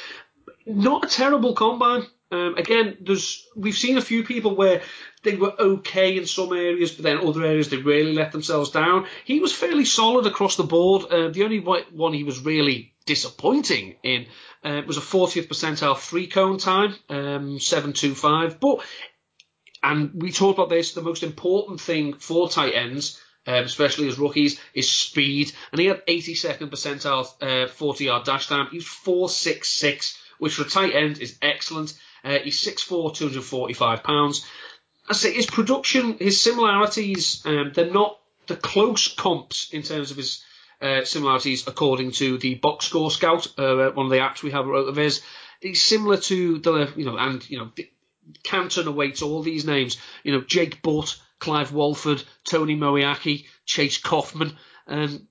Not 0.65 1.06
a 1.06 1.08
terrible 1.08 1.53
combine. 1.53 2.06
Um, 2.29 2.56
again, 2.58 2.98
there's 3.00 3.48
we've 3.56 3.77
seen 3.77 3.98
a 3.98 4.01
few 4.01 4.24
people 4.24 4.56
where 4.56 4.82
they 5.24 5.36
were 5.36 5.53
okay 5.58 6.17
in 6.17 6.25
some 6.25 6.51
areas, 6.51 6.91
but 6.91 7.03
then 7.03 7.20
other 7.20 7.44
areas 7.44 7.70
they 7.70 7.77
really 7.77 8.13
let 8.13 8.34
themselves 8.34 8.72
down. 8.72 9.06
He 9.24 9.39
was 9.39 9.53
fairly 9.53 9.86
solid 9.86 10.25
across 10.25 10.58
the 10.58 10.63
board. 10.63 11.06
Uh, 11.06 11.29
the 11.29 11.44
only 11.44 11.60
one 11.60 12.13
he 12.13 12.24
was 12.24 12.44
really 12.44 12.94
disappointing 13.06 13.96
in 14.03 14.25
uh, 14.63 14.82
was 14.86 14.98
a 14.98 15.01
40th 15.01 15.48
percentile 15.48 15.98
three 15.98 16.27
cone 16.27 16.58
time, 16.58 16.96
um, 17.10 17.60
725. 17.60 18.60
But 18.60 18.79
and 19.82 20.12
we 20.22 20.32
talked 20.32 20.60
about 20.60 20.70
this. 20.70 20.94
The 20.94 21.01
most 21.01 21.24
important 21.24 21.79
thing 21.79 22.15
for 22.15 22.50
tight 22.50 22.74
ends 22.74 23.22
um, 23.48 23.63
especially 23.63 24.08
as 24.08 24.20
rookies, 24.20 24.60
is 24.74 24.89
speed. 24.89 25.51
And 25.72 25.80
he 25.80 25.88
had 25.88 26.06
82nd 26.06 26.70
percentile 26.70 27.66
uh, 27.66 27.68
40 27.68 28.06
yard 28.06 28.25
dash 28.25 28.48
time. 28.48 28.68
He 28.70 28.77
was 28.77 28.86
4.66, 28.86 30.18
which 30.38 30.56
for 30.56 30.63
a 30.63 30.70
tight 30.70 30.94
end 30.94 31.20
is 31.20 31.38
excellent. 31.42 31.98
Uh, 32.24 32.39
he's 32.39 32.62
6'4, 32.62 33.16
245 33.16 34.04
pounds. 34.04 34.46
I 35.10 35.13
say 35.13 35.34
his 35.34 35.46
production, 35.46 36.18
his 36.18 36.42
similarities, 36.42 37.42
um, 37.46 37.72
they're 37.74 37.92
not 37.92 38.20
the 38.48 38.58
close 38.58 39.08
comps 39.08 39.70
in 39.72 39.82
terms 39.82 40.12
of 40.12 40.18
his 40.18 40.44
uh, 40.82 41.04
similarities 41.06 41.68
according 41.68 42.12
to 42.12 42.38
the 42.38 42.56
box 42.56 42.86
score 42.86 43.10
scout, 43.10 43.48
uh, 43.58 43.89
one 43.92 44.08
of 44.08 44.12
the 44.12 44.18
apps 44.18 44.44
we 44.44 44.51
have 44.51 44.66
out 44.68 44.89
of 44.89 44.96
his. 44.96 45.22
He's 45.62 45.82
similar 45.82 46.18
to 46.18 46.60
the, 46.60 46.92
you 46.96 47.06
know, 47.06 47.18
and, 47.18 47.50
you 47.50 47.58
know, 47.58 47.72
Canton 48.44 48.88
awaits 48.88 49.22
all 49.22 49.42
these 49.42 49.66
names, 49.66 49.98
you 50.24 50.34
know, 50.34 50.42
Jake 50.42 50.82
Butt, 50.82 51.18
Clive 51.39 51.72
Walford, 51.72 52.24
Tony 52.44 52.75
Moeaki, 52.75 53.46
Chase 53.65 54.00
Coffman. 54.00 54.56
Um, 54.88 55.27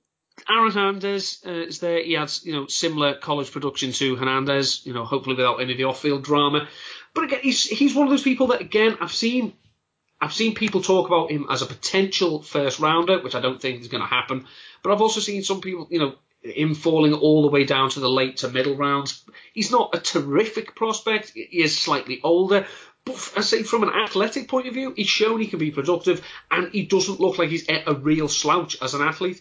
Aaron 0.48 0.70
Hernandez 0.70 1.42
uh, 1.46 1.50
is 1.50 1.78
there. 1.78 2.02
He 2.02 2.12
has, 2.12 2.44
you 2.44 2.52
know, 2.52 2.66
similar 2.66 3.14
college 3.14 3.50
production 3.50 3.92
to 3.92 4.16
Hernandez, 4.16 4.84
you 4.84 4.92
know, 4.92 5.04
hopefully 5.04 5.36
without 5.36 5.60
any 5.60 5.72
of 5.72 5.78
the 5.78 5.84
off-field 5.84 6.22
drama. 6.22 6.68
But 7.14 7.25
again, 7.25 7.40
he's 7.42 7.64
he's 7.64 7.94
one 7.94 8.06
of 8.06 8.10
those 8.10 8.22
people 8.22 8.48
that 8.48 8.60
again 8.60 8.98
I've 9.00 9.14
seen 9.14 9.54
I've 10.20 10.34
seen 10.34 10.54
people 10.54 10.82
talk 10.82 11.06
about 11.06 11.30
him 11.30 11.46
as 11.50 11.62
a 11.62 11.66
potential 11.66 12.42
first 12.42 12.78
rounder, 12.78 13.20
which 13.20 13.34
I 13.34 13.40
don't 13.40 13.60
think 13.60 13.80
is 13.80 13.88
going 13.88 14.02
to 14.02 14.08
happen. 14.08 14.46
But 14.82 14.92
I've 14.92 15.02
also 15.02 15.20
seen 15.20 15.42
some 15.42 15.60
people, 15.60 15.88
you 15.90 15.98
know, 15.98 16.14
him 16.42 16.75
falling 16.75 17.12
all 17.12 17.42
the 17.42 17.48
way 17.48 17.64
down 17.64 17.90
to 17.90 18.00
the 18.00 18.08
late 18.08 18.38
to 18.38 18.48
middle 18.48 18.76
rounds. 18.76 19.25
He's 19.52 19.70
not 19.70 19.94
a 19.94 20.00
terrific 20.00 20.75
prospect. 20.75 21.32
He 21.34 21.62
is 21.62 21.78
slightly 21.78 22.20
older. 22.22 22.66
But 23.06 23.32
I 23.36 23.40
say 23.40 23.62
from 23.62 23.84
an 23.84 23.90
athletic 23.90 24.48
point 24.48 24.66
of 24.66 24.75
view, 24.75 24.92
he's 24.94 25.08
shown 25.08 25.40
he 25.40 25.46
can 25.46 25.60
be 25.60 25.70
productive 25.70 26.20
and 26.50 26.72
he 26.72 26.84
doesn't 26.84 27.20
look 27.20 27.38
like 27.38 27.48
he's 27.48 27.66
a 27.68 27.94
real 27.94 28.28
slouch 28.28 28.76
as 28.82 28.94
an 28.94 29.00
athlete. 29.00 29.40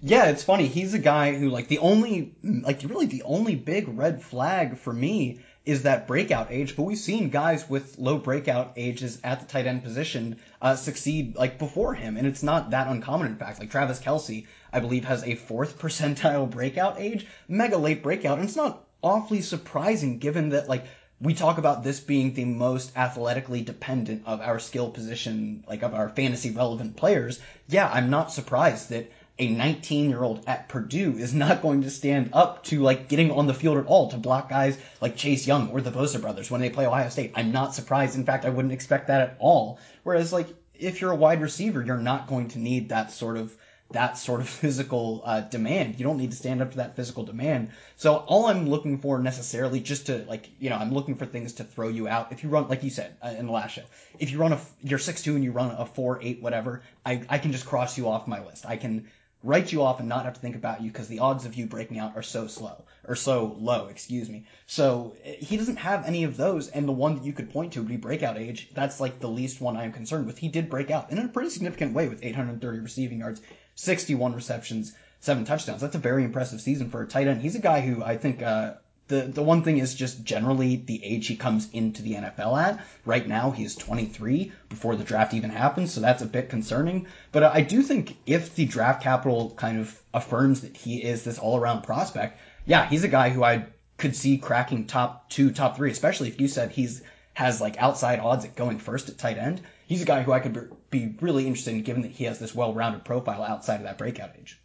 Yeah, 0.00 0.26
it's 0.26 0.44
funny. 0.44 0.66
He's 0.66 0.94
a 0.94 0.98
guy 0.98 1.34
who, 1.34 1.48
like, 1.48 1.68
the 1.68 1.78
only, 1.78 2.34
like, 2.42 2.82
really 2.84 3.06
the 3.06 3.22
only 3.22 3.56
big 3.56 3.88
red 3.88 4.22
flag 4.22 4.78
for 4.78 4.92
me 4.92 5.40
is 5.64 5.82
that 5.82 6.06
breakout 6.06 6.52
age, 6.52 6.76
but 6.76 6.84
we've 6.84 6.96
seen 6.96 7.28
guys 7.28 7.68
with 7.68 7.98
low 7.98 8.18
breakout 8.18 8.74
ages 8.76 9.18
at 9.24 9.40
the 9.40 9.46
tight 9.46 9.66
end 9.66 9.82
position 9.82 10.38
uh, 10.62 10.76
succeed 10.76 11.34
like 11.34 11.58
before 11.58 11.92
him, 11.94 12.16
and 12.16 12.26
it's 12.26 12.42
not 12.42 12.70
that 12.70 12.86
uncommon. 12.86 13.26
In 13.26 13.36
fact, 13.36 13.58
like 13.58 13.70
Travis 13.70 13.98
Kelce, 13.98 14.46
I 14.72 14.78
believe 14.78 15.06
has 15.06 15.24
a 15.24 15.34
fourth 15.34 15.78
percentile 15.80 16.48
breakout 16.48 17.00
age, 17.00 17.26
mega 17.48 17.78
late 17.78 18.02
breakout, 18.02 18.38
and 18.38 18.46
it's 18.46 18.56
not 18.56 18.84
awfully 19.02 19.40
surprising 19.40 20.18
given 20.18 20.50
that 20.50 20.68
like 20.68 20.86
we 21.20 21.32
talk 21.32 21.56
about 21.58 21.82
this 21.82 22.00
being 22.00 22.34
the 22.34 22.44
most 22.44 22.96
athletically 22.96 23.62
dependent 23.62 24.22
of 24.26 24.40
our 24.40 24.58
skill 24.58 24.90
position, 24.90 25.64
like 25.66 25.82
of 25.82 25.94
our 25.94 26.10
fantasy 26.10 26.50
relevant 26.50 26.96
players. 26.96 27.40
Yeah, 27.68 27.90
I'm 27.90 28.10
not 28.10 28.32
surprised 28.32 28.90
that 28.90 29.10
a 29.38 29.48
19 29.48 30.10
year 30.10 30.22
old 30.22 30.42
at 30.46 30.68
Purdue 30.68 31.16
is 31.18 31.34
not 31.34 31.62
going 31.62 31.82
to 31.82 31.90
stand 31.90 32.30
up 32.32 32.64
to 32.64 32.80
like 32.80 33.08
getting 33.08 33.30
on 33.30 33.46
the 33.46 33.54
field 33.54 33.78
at 33.78 33.86
all 33.86 34.10
to 34.10 34.16
block 34.16 34.48
guys 34.48 34.78
like 35.00 35.16
Chase 35.16 35.46
Young 35.46 35.70
or 35.70 35.80
the 35.80 35.90
Bosa 35.90 36.20
brothers 36.20 36.50
when 36.50 36.60
they 36.60 36.70
play 36.70 36.86
Ohio 36.86 37.08
State. 37.08 37.32
I'm 37.34 37.52
not 37.52 37.74
surprised. 37.74 38.16
In 38.16 38.24
fact, 38.24 38.44
I 38.44 38.50
wouldn't 38.50 38.74
expect 38.74 39.08
that 39.08 39.20
at 39.20 39.36
all. 39.38 39.78
Whereas 40.02 40.32
like 40.32 40.48
if 40.74 41.00
you're 41.00 41.12
a 41.12 41.16
wide 41.16 41.40
receiver, 41.40 41.82
you're 41.82 41.96
not 41.96 42.28
going 42.28 42.48
to 42.48 42.58
need 42.58 42.90
that 42.90 43.10
sort 43.10 43.36
of 43.36 43.54
that 43.90 44.18
sort 44.18 44.40
of 44.40 44.48
physical 44.62 45.22
uh, 45.24 45.40
demand. 45.40 45.98
You 45.98 46.04
don't 46.04 46.18
need 46.18 46.30
to 46.30 46.36
stand 46.36 46.62
up 46.62 46.72
to 46.72 46.76
that 46.78 46.96
physical 46.96 47.24
demand. 47.24 47.70
So 47.96 48.16
all 48.16 48.46
I'm 48.46 48.68
looking 48.68 48.98
for 48.98 49.18
necessarily 49.18 49.80
just 49.80 50.06
to 50.06 50.24
like, 50.28 50.48
you 50.58 50.70
know, 50.70 50.76
I'm 50.76 50.92
looking 50.92 51.16
for 51.16 51.26
things 51.26 51.54
to 51.54 51.64
throw 51.64 51.88
you 51.88 52.08
out. 52.08 52.32
If 52.32 52.42
you 52.42 52.50
run, 52.50 52.68
like 52.68 52.82
you 52.82 52.90
said 52.90 53.16
uh, 53.22 53.34
in 53.38 53.46
the 53.46 53.52
last 53.52 53.72
show, 53.72 53.84
if 54.18 54.30
you 54.30 54.38
run 54.38 54.52
a, 54.52 54.60
you're 54.82 54.98
6'2 54.98 55.34
and 55.34 55.44
you 55.44 55.52
run 55.52 55.70
a 55.70 55.86
four 55.86 56.20
eight 56.22 56.42
whatever, 56.42 56.82
I, 57.04 57.22
I 57.28 57.38
can 57.38 57.52
just 57.52 57.66
cross 57.66 57.96
you 57.96 58.08
off 58.08 58.26
my 58.26 58.44
list. 58.44 58.66
I 58.66 58.76
can 58.76 59.06
write 59.42 59.70
you 59.70 59.82
off 59.82 60.00
and 60.00 60.08
not 60.08 60.24
have 60.24 60.34
to 60.34 60.40
think 60.40 60.56
about 60.56 60.82
you 60.82 60.90
because 60.90 61.08
the 61.08 61.20
odds 61.20 61.44
of 61.44 61.54
you 61.54 61.66
breaking 61.66 61.98
out 61.98 62.16
are 62.16 62.22
so 62.22 62.46
slow 62.48 62.84
or 63.06 63.14
so 63.14 63.56
low, 63.60 63.86
excuse 63.86 64.28
me. 64.28 64.44
So 64.66 65.14
he 65.22 65.56
doesn't 65.56 65.76
have 65.76 66.04
any 66.04 66.24
of 66.24 66.36
those, 66.36 66.68
and 66.68 66.88
the 66.88 66.92
one 66.92 67.14
that 67.14 67.24
you 67.24 67.32
could 67.32 67.50
point 67.50 67.72
to 67.74 67.80
would 67.80 67.88
be 67.88 67.96
breakout 67.96 68.36
age. 68.36 68.68
That's 68.74 68.98
like 68.98 69.20
the 69.20 69.28
least 69.28 69.60
one 69.60 69.76
I 69.76 69.84
am 69.84 69.92
concerned 69.92 70.26
with. 70.26 70.38
He 70.38 70.48
did 70.48 70.68
break 70.68 70.90
out 70.90 71.10
in 71.10 71.18
a 71.18 71.28
pretty 71.28 71.50
significant 71.50 71.94
way 71.94 72.08
with 72.08 72.24
830 72.24 72.80
receiving 72.80 73.20
yards, 73.20 73.40
61 73.76 74.34
receptions, 74.34 74.92
seven 75.20 75.44
touchdowns. 75.44 75.80
That's 75.80 75.94
a 75.94 76.00
very 76.00 76.24
impressive 76.24 76.60
season 76.60 76.90
for 76.90 77.02
a 77.02 77.06
tight 77.06 77.28
end. 77.28 77.40
He's 77.40 77.54
a 77.54 77.60
guy 77.60 77.80
who 77.80 78.02
I 78.02 78.16
think 78.16 78.42
uh, 78.42 78.74
the 79.08 79.22
the 79.22 79.42
one 79.42 79.62
thing 79.62 79.78
is 79.78 79.94
just 79.94 80.24
generally 80.24 80.76
the 80.76 81.04
age 81.04 81.28
he 81.28 81.36
comes 81.36 81.68
into 81.72 82.02
the 82.02 82.14
NFL 82.14 82.60
at. 82.60 82.84
Right 83.04 83.26
now 83.26 83.50
he 83.52 83.64
is 83.64 83.76
23 83.76 84.52
before 84.68 84.96
the 84.96 85.04
draft 85.04 85.34
even 85.34 85.50
happens, 85.50 85.92
so 85.92 86.00
that's 86.00 86.22
a 86.22 86.26
bit 86.26 86.48
concerning. 86.48 87.06
But 87.32 87.44
I 87.44 87.60
do 87.60 87.82
think 87.82 88.16
if 88.26 88.54
the 88.54 88.66
draft 88.66 89.02
capital 89.02 89.50
kind 89.56 89.78
of 89.78 90.00
affirms 90.12 90.62
that 90.62 90.76
he 90.76 91.02
is 91.02 91.22
this 91.22 91.38
all 91.38 91.58
around 91.58 91.82
prospect, 91.82 92.40
yeah, 92.64 92.88
he's 92.88 93.04
a 93.04 93.08
guy 93.08 93.30
who 93.30 93.44
I 93.44 93.66
could 93.98 94.16
see 94.16 94.38
cracking 94.38 94.86
top 94.86 95.30
two, 95.30 95.52
top 95.52 95.76
three, 95.76 95.90
especially 95.90 96.28
if 96.28 96.40
you 96.40 96.48
said 96.48 96.72
he's 96.72 97.02
has 97.34 97.60
like 97.60 97.76
outside 97.76 98.18
odds 98.18 98.46
at 98.46 98.56
going 98.56 98.78
first 98.78 99.10
at 99.10 99.18
tight 99.18 99.36
end. 99.36 99.60
He's 99.86 100.00
a 100.00 100.06
guy 100.06 100.22
who 100.22 100.32
I 100.32 100.40
could 100.40 100.74
be 100.90 101.14
really 101.20 101.46
interesting 101.46 101.82
given 101.82 102.02
that 102.02 102.12
he 102.12 102.24
has 102.24 102.38
this 102.38 102.54
well-rounded 102.54 103.04
profile 103.04 103.42
outside 103.42 103.76
of 103.76 103.82
that 103.84 103.98
breakout 103.98 104.30
age. 104.38 104.58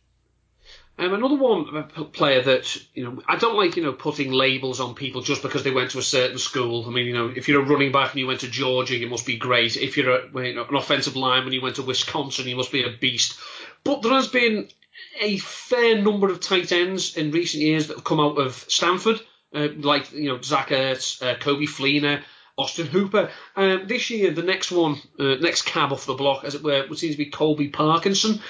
Um, 0.97 1.13
another 1.13 1.35
one 1.35 1.85
player 2.11 2.43
that 2.43 2.77
you 2.93 3.03
know 3.03 3.23
I 3.27 3.37
don't 3.37 3.55
like 3.55 3.75
you 3.75 3.83
know 3.83 3.93
putting 3.93 4.31
labels 4.31 4.79
on 4.79 4.93
people 4.93 5.21
just 5.21 5.41
because 5.41 5.63
they 5.63 5.71
went 5.71 5.91
to 5.91 5.99
a 5.99 6.03
certain 6.03 6.37
school. 6.37 6.85
I 6.85 6.91
mean 6.91 7.07
you 7.07 7.13
know 7.13 7.31
if 7.35 7.47
you're 7.47 7.63
a 7.63 7.65
running 7.65 7.91
back 7.91 8.11
and 8.11 8.19
you 8.19 8.27
went 8.27 8.41
to 8.41 8.47
Georgia, 8.47 8.95
you 8.95 9.09
must 9.09 9.25
be 9.25 9.37
great. 9.37 9.77
If 9.77 9.97
you're 9.97 10.15
a, 10.15 10.45
you 10.45 10.55
know, 10.55 10.65
an 10.65 10.75
offensive 10.75 11.15
lineman, 11.15 11.47
and 11.47 11.53
you 11.53 11.61
went 11.61 11.77
to 11.77 11.81
Wisconsin, 11.81 12.47
you 12.47 12.55
must 12.55 12.71
be 12.71 12.83
a 12.83 12.91
beast. 12.99 13.39
But 13.83 14.03
there 14.03 14.11
has 14.11 14.27
been 14.27 14.67
a 15.19 15.37
fair 15.37 16.01
number 16.01 16.29
of 16.29 16.39
tight 16.39 16.71
ends 16.71 17.17
in 17.17 17.31
recent 17.31 17.63
years 17.63 17.87
that 17.87 17.97
have 17.97 18.03
come 18.03 18.19
out 18.19 18.37
of 18.37 18.53
Stanford, 18.67 19.19
uh, 19.55 19.69
like 19.77 20.11
you 20.11 20.29
know 20.29 20.41
Zach 20.41 20.69
Ertz, 20.69 21.21
uh, 21.23 21.35
Coby 21.37 21.67
Fleener. 21.67 22.21
Austin 22.57 22.87
Hooper. 22.87 23.29
Um, 23.55 23.87
this 23.87 24.09
year, 24.09 24.31
the 24.31 24.43
next 24.43 24.71
one, 24.71 24.97
uh, 25.19 25.35
next 25.35 25.63
cab 25.63 25.91
off 25.91 26.05
the 26.05 26.13
block, 26.13 26.43
as 26.43 26.55
it 26.55 26.63
were, 26.63 26.85
would 26.87 26.99
seem 26.99 27.11
to 27.11 27.17
be 27.17 27.27
Colby 27.27 27.69
Parkinson 27.69 28.41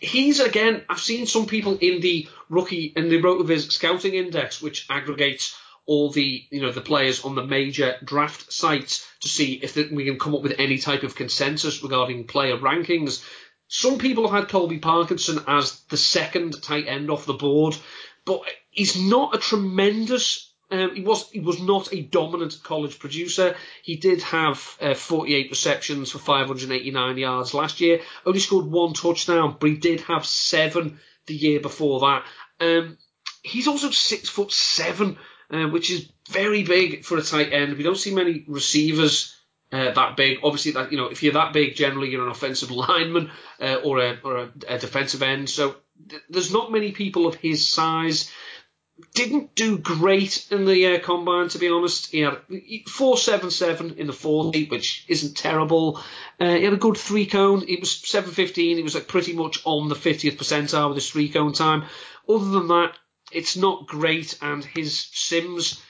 he's 0.00 0.40
again. 0.40 0.82
I've 0.88 1.00
seen 1.00 1.26
some 1.26 1.46
people 1.46 1.76
in 1.78 2.00
the 2.00 2.28
rookie 2.48 2.92
in 2.96 3.08
the 3.08 3.20
RotoViz 3.22 3.70
scouting 3.70 4.14
index, 4.14 4.60
which 4.60 4.86
aggregates 4.90 5.56
all 5.86 6.10
the 6.10 6.44
you 6.50 6.60
know 6.60 6.72
the 6.72 6.80
players 6.80 7.24
on 7.24 7.34
the 7.34 7.44
major 7.44 7.96
draft 8.04 8.52
sites 8.52 9.06
to 9.20 9.28
see 9.28 9.54
if 9.54 9.76
we 9.90 10.04
can 10.04 10.18
come 10.18 10.34
up 10.34 10.42
with 10.42 10.54
any 10.58 10.78
type 10.78 11.02
of 11.02 11.14
consensus 11.14 11.82
regarding 11.82 12.26
player 12.26 12.56
rankings. 12.56 13.24
Some 13.68 13.98
people 13.98 14.28
have 14.28 14.40
had 14.40 14.50
Colby 14.50 14.78
Parkinson 14.78 15.44
as 15.46 15.80
the 15.90 15.96
second 15.96 16.60
tight 16.62 16.88
end 16.88 17.10
off 17.10 17.26
the 17.26 17.34
board, 17.34 17.76
but 18.24 18.42
he's 18.70 19.00
not 19.00 19.34
a 19.34 19.38
tremendous 19.38 20.49
um, 20.70 20.94
he 20.94 21.02
was 21.02 21.28
he 21.30 21.40
was 21.40 21.60
not 21.60 21.92
a 21.92 22.02
dominant 22.02 22.58
college 22.62 22.98
producer. 22.98 23.56
He 23.82 23.96
did 23.96 24.22
have 24.22 24.76
uh, 24.80 24.94
48 24.94 25.50
receptions 25.50 26.10
for 26.10 26.18
589 26.18 27.18
yards 27.18 27.54
last 27.54 27.80
year. 27.80 28.00
Only 28.24 28.40
scored 28.40 28.66
one 28.66 28.92
touchdown, 28.92 29.56
but 29.58 29.70
he 29.70 29.76
did 29.76 30.02
have 30.02 30.24
seven 30.24 31.00
the 31.26 31.34
year 31.34 31.60
before 31.60 32.00
that. 32.00 32.24
Um, 32.60 32.98
he's 33.42 33.68
also 33.68 33.90
six 33.90 34.28
foot 34.28 34.52
seven, 34.52 35.18
uh, 35.50 35.66
which 35.68 35.90
is 35.90 36.08
very 36.28 36.62
big 36.62 37.04
for 37.04 37.18
a 37.18 37.22
tight 37.22 37.52
end. 37.52 37.76
We 37.76 37.82
don't 37.82 37.96
see 37.96 38.14
many 38.14 38.44
receivers 38.46 39.36
uh, 39.72 39.92
that 39.92 40.16
big. 40.16 40.38
Obviously, 40.44 40.72
that 40.72 40.92
you 40.92 40.98
know, 40.98 41.06
if 41.06 41.22
you're 41.22 41.32
that 41.32 41.52
big, 41.52 41.74
generally 41.74 42.10
you're 42.10 42.24
an 42.24 42.30
offensive 42.30 42.70
lineman 42.70 43.30
uh, 43.60 43.76
or 43.82 43.98
a 43.98 44.18
or 44.22 44.36
a, 44.36 44.52
a 44.68 44.78
defensive 44.78 45.22
end. 45.22 45.50
So 45.50 45.76
th- 46.08 46.22
there's 46.28 46.52
not 46.52 46.70
many 46.70 46.92
people 46.92 47.26
of 47.26 47.34
his 47.34 47.66
size 47.66 48.30
didn't 49.14 49.54
do 49.54 49.78
great 49.78 50.46
in 50.50 50.64
the 50.64 50.86
uh, 50.86 51.00
combine, 51.00 51.48
to 51.48 51.58
be 51.58 51.68
honest. 51.68 52.10
He 52.10 52.20
had 52.20 52.38
477 52.88 53.94
in 53.98 54.06
the 54.06 54.12
40, 54.12 54.66
which 54.66 55.04
isn't 55.08 55.36
terrible. 55.36 56.00
Uh, 56.38 56.54
he 56.54 56.64
had 56.64 56.72
a 56.72 56.78
good 56.78 56.96
three 56.96 57.26
cone. 57.26 57.66
He 57.66 57.76
was 57.76 57.90
715. 57.90 58.76
He 58.76 58.82
was 58.82 58.94
like 58.94 59.08
pretty 59.08 59.32
much 59.32 59.60
on 59.64 59.88
the 59.88 59.94
50th 59.94 60.36
percentile 60.36 60.88
with 60.88 60.96
his 60.96 61.10
three 61.10 61.28
cone 61.28 61.52
time. 61.52 61.84
Other 62.28 62.50
than 62.50 62.68
that, 62.68 62.96
it's 63.32 63.56
not 63.56 63.86
great. 63.86 64.38
And 64.40 64.64
his 64.64 65.08
sims, 65.12 65.82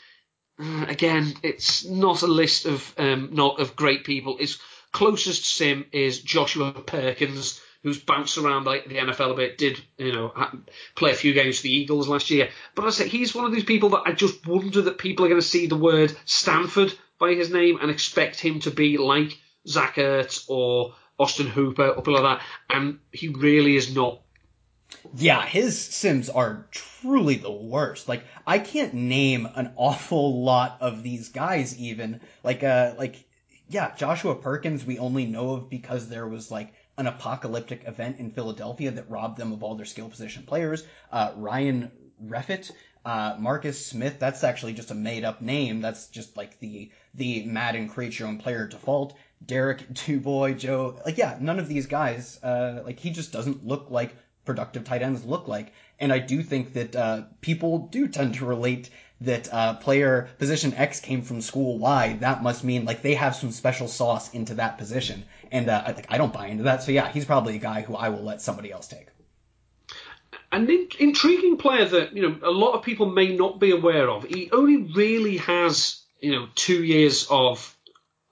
uh, 0.59 0.85
again, 0.88 1.35
it's 1.43 1.85
not 1.85 2.23
a 2.23 2.26
list 2.26 2.67
of 2.67 2.95
um, 2.99 3.31
not 3.33 3.61
of 3.61 3.76
great 3.76 4.05
people. 4.05 4.38
His 4.38 4.59
closest 4.93 5.45
sim 5.45 5.87
is 5.93 6.21
Joshua 6.21 6.73
Perkins 6.73 7.61
who's 7.83 7.99
bounced 7.99 8.37
around 8.37 8.65
like 8.65 8.87
the 8.87 8.97
NFL 8.97 9.33
a 9.33 9.35
bit, 9.35 9.59
did 9.59 9.81
you 9.97 10.13
know 10.13 10.33
play 10.95 11.13
a 11.13 11.15
few 11.15 11.33
games 11.33 11.59
for 11.59 11.65
the 11.65 11.75
Eagles 11.75 12.09
last 12.09 12.31
year. 12.31 12.51
But 12.75 12.85
I 12.85 12.91
say 12.91 13.09
he's 13.09 13.35
one 13.35 13.45
of 13.45 13.53
these 13.53 13.65
people 13.65 13.91
that 13.91 14.03
I 14.07 14.13
just 14.13 14.47
wonder 14.47 14.83
that 14.83 14.99
people 14.99 15.25
are 15.25 15.29
going 15.29 15.41
to 15.41 15.47
see 15.47 15.67
the 15.67 15.77
word 15.77 16.17
Stanford 16.25 16.93
by 17.19 17.35
his 17.35 17.51
name 17.51 17.79
and 17.81 17.91
expect 17.91 18.41
him 18.41 18.61
to 18.61 18.71
be 18.71 18.99
like 18.99 19.39
Zach 19.67 19.97
Ertz 19.97 20.45
or 20.49 20.95
Austin 21.19 21.47
Hooper 21.47 21.89
or 21.89 21.95
something 21.97 22.15
like 22.15 22.39
that, 22.39 22.47
and 22.71 22.99
he 23.13 23.29
really 23.29 23.77
is 23.77 23.95
not. 23.95 24.21
Yeah, 25.15 25.47
his 25.47 25.81
sims 25.81 26.29
are 26.29 26.67
truly 26.73 27.37
the 27.37 27.53
worst. 27.53 28.09
Like 28.09 28.25
I 28.47 28.59
can't 28.59 28.95
name 28.95 29.49
an 29.55 29.73
awful 29.77 30.43
lot 30.43 30.79
of 30.81 31.03
these 31.03 31.29
guys 31.29 31.79
even. 31.79 32.21
Like 32.43 32.63
uh 32.63 32.95
like 32.99 33.25
yeah, 33.69 33.95
Joshua 33.95 34.35
Perkins 34.35 34.85
we 34.85 34.99
only 34.99 35.27
know 35.27 35.51
of 35.51 35.71
because 35.71 36.09
there 36.09 36.27
was 36.27 36.51
like 36.51 36.73
an 37.00 37.07
apocalyptic 37.07 37.88
event 37.88 38.19
in 38.19 38.30
Philadelphia 38.30 38.90
that 38.90 39.11
robbed 39.11 39.38
them 39.38 39.52
of 39.52 39.62
all 39.62 39.75
their 39.75 39.87
skill 39.87 40.11
position 40.11 40.42
players. 40.42 40.85
Uh, 41.11 41.33
Ryan 41.35 41.90
Reffitt, 42.23 42.71
uh, 43.07 43.37
Marcus 43.38 43.87
Smith, 43.87 44.19
that's 44.19 44.45
actually 44.45 44.75
just 44.75 44.90
a 44.90 44.95
made 44.95 45.25
up 45.25 45.40
name. 45.40 45.80
That's 45.80 46.09
just 46.09 46.37
like 46.37 46.61
the, 46.61 46.90
the 47.14 47.47
Madden 47.47 47.88
create 47.88 48.19
your 48.19 48.28
own 48.28 48.37
player 48.37 48.66
default. 48.66 49.16
Derek 49.45 49.92
Dubois, 49.95 50.52
Joe, 50.52 51.00
like 51.07 51.16
yeah, 51.16 51.38
none 51.40 51.59
of 51.59 51.69
these 51.69 51.87
guys, 51.87 52.38
uh, 52.42 52.83
like 52.85 53.00
he 53.00 53.11
just 53.11 53.33
doesn't 53.33 53.66
look 53.66 53.90
like 53.90 54.14
productive 54.45 54.85
tight 54.85 55.00
ends 55.00 55.25
look 55.25 55.49
like. 55.49 55.73
And 55.99 56.12
I 56.12 56.19
do 56.19 56.42
think 56.42 56.75
that 56.75 56.95
uh, 56.95 57.23
people 57.40 57.88
do 57.90 58.09
tend 58.09 58.35
to 58.35 58.45
relate 58.45 58.90
that 59.23 59.53
uh, 59.53 59.75
player 59.75 60.29
position 60.39 60.75
X 60.75 61.00
came 61.00 61.23
from 61.23 61.41
school 61.41 61.79
Y. 61.79 62.17
That 62.21 62.43
must 62.43 62.65
mean 62.65 62.85
like 62.85 63.03
they 63.03 63.15
have 63.15 63.37
some 63.37 63.50
special 63.50 63.89
sauce 63.89 64.33
into 64.33 64.55
that 64.55 64.79
position. 64.79 65.25
And 65.53 65.69
uh, 65.69 65.83
I, 65.87 66.15
I 66.15 66.19
don't 66.19 66.33
buy 66.33 66.47
into 66.47 66.65
that. 66.65 66.83
So 66.83 66.93
yeah, 66.93 67.09
he's 67.09 67.25
probably 67.25 67.57
a 67.57 67.59
guy 67.59 67.83
who 67.83 67.95
I 67.95 68.09
will 68.09 68.23
let 68.23 68.41
somebody 68.41 68.73
else 68.73 68.89
take. 68.89 69.09
An 70.53 70.69
in- 70.69 70.89
intriguing 70.99 71.59
player 71.59 71.85
that 71.85 72.17
you 72.17 72.23
know 72.23 72.39
a 72.43 72.50
lot 72.50 72.73
of 72.73 72.83
people 72.83 73.07
may 73.07 73.37
not 73.37 73.61
be 73.61 73.71
aware 73.71 74.09
of. 74.09 74.25
He 74.25 74.50
only 74.53 74.93
really 74.95 75.37
has 75.39 76.03
you 76.21 76.33
know 76.33 76.49
two 76.55 76.83
years 76.83 77.27
of 77.31 77.77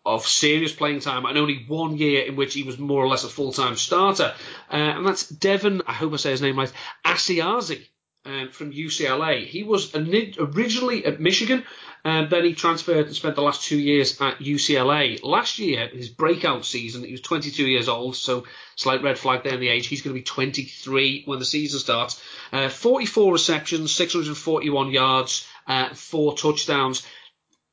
of 0.06 0.26
serious 0.26 0.72
playing 0.72 1.00
time 1.00 1.26
and 1.26 1.36
only 1.36 1.64
one 1.68 1.96
year 1.96 2.24
in 2.24 2.34
which 2.34 2.54
he 2.54 2.62
was 2.62 2.78
more 2.78 3.04
or 3.04 3.08
less 3.08 3.24
a 3.24 3.28
full 3.28 3.52
time 3.52 3.76
starter. 3.76 4.32
Uh, 4.72 4.76
and 4.76 5.06
that's 5.06 5.28
Devin, 5.28 5.82
I 5.86 5.92
hope 5.92 6.14
I 6.14 6.16
say 6.16 6.30
his 6.30 6.40
name 6.40 6.58
right, 6.58 6.72
Asiasi. 7.04 7.86
Um, 8.28 8.50
from 8.50 8.74
UCLA. 8.74 9.46
He 9.46 9.62
was 9.62 9.94
originally 9.94 11.06
at 11.06 11.18
Michigan, 11.18 11.64
and 12.04 12.28
then 12.28 12.44
he 12.44 12.52
transferred 12.52 13.06
and 13.06 13.16
spent 13.16 13.36
the 13.36 13.42
last 13.42 13.62
two 13.62 13.78
years 13.78 14.20
at 14.20 14.40
UCLA. 14.40 15.22
Last 15.22 15.58
year, 15.58 15.88
his 15.88 16.10
breakout 16.10 16.66
season, 16.66 17.04
he 17.04 17.12
was 17.12 17.22
22 17.22 17.66
years 17.66 17.88
old, 17.88 18.16
so 18.16 18.44
slight 18.76 19.02
red 19.02 19.18
flag 19.18 19.44
there 19.44 19.54
in 19.54 19.60
the 19.60 19.70
age. 19.70 19.86
He's 19.86 20.02
going 20.02 20.14
to 20.14 20.20
be 20.20 20.24
23 20.24 21.22
when 21.24 21.38
the 21.38 21.46
season 21.46 21.80
starts. 21.80 22.22
Uh, 22.52 22.68
44 22.68 23.32
receptions, 23.32 23.94
641 23.94 24.90
yards, 24.90 25.48
uh, 25.66 25.94
four 25.94 26.36
touchdowns. 26.36 27.06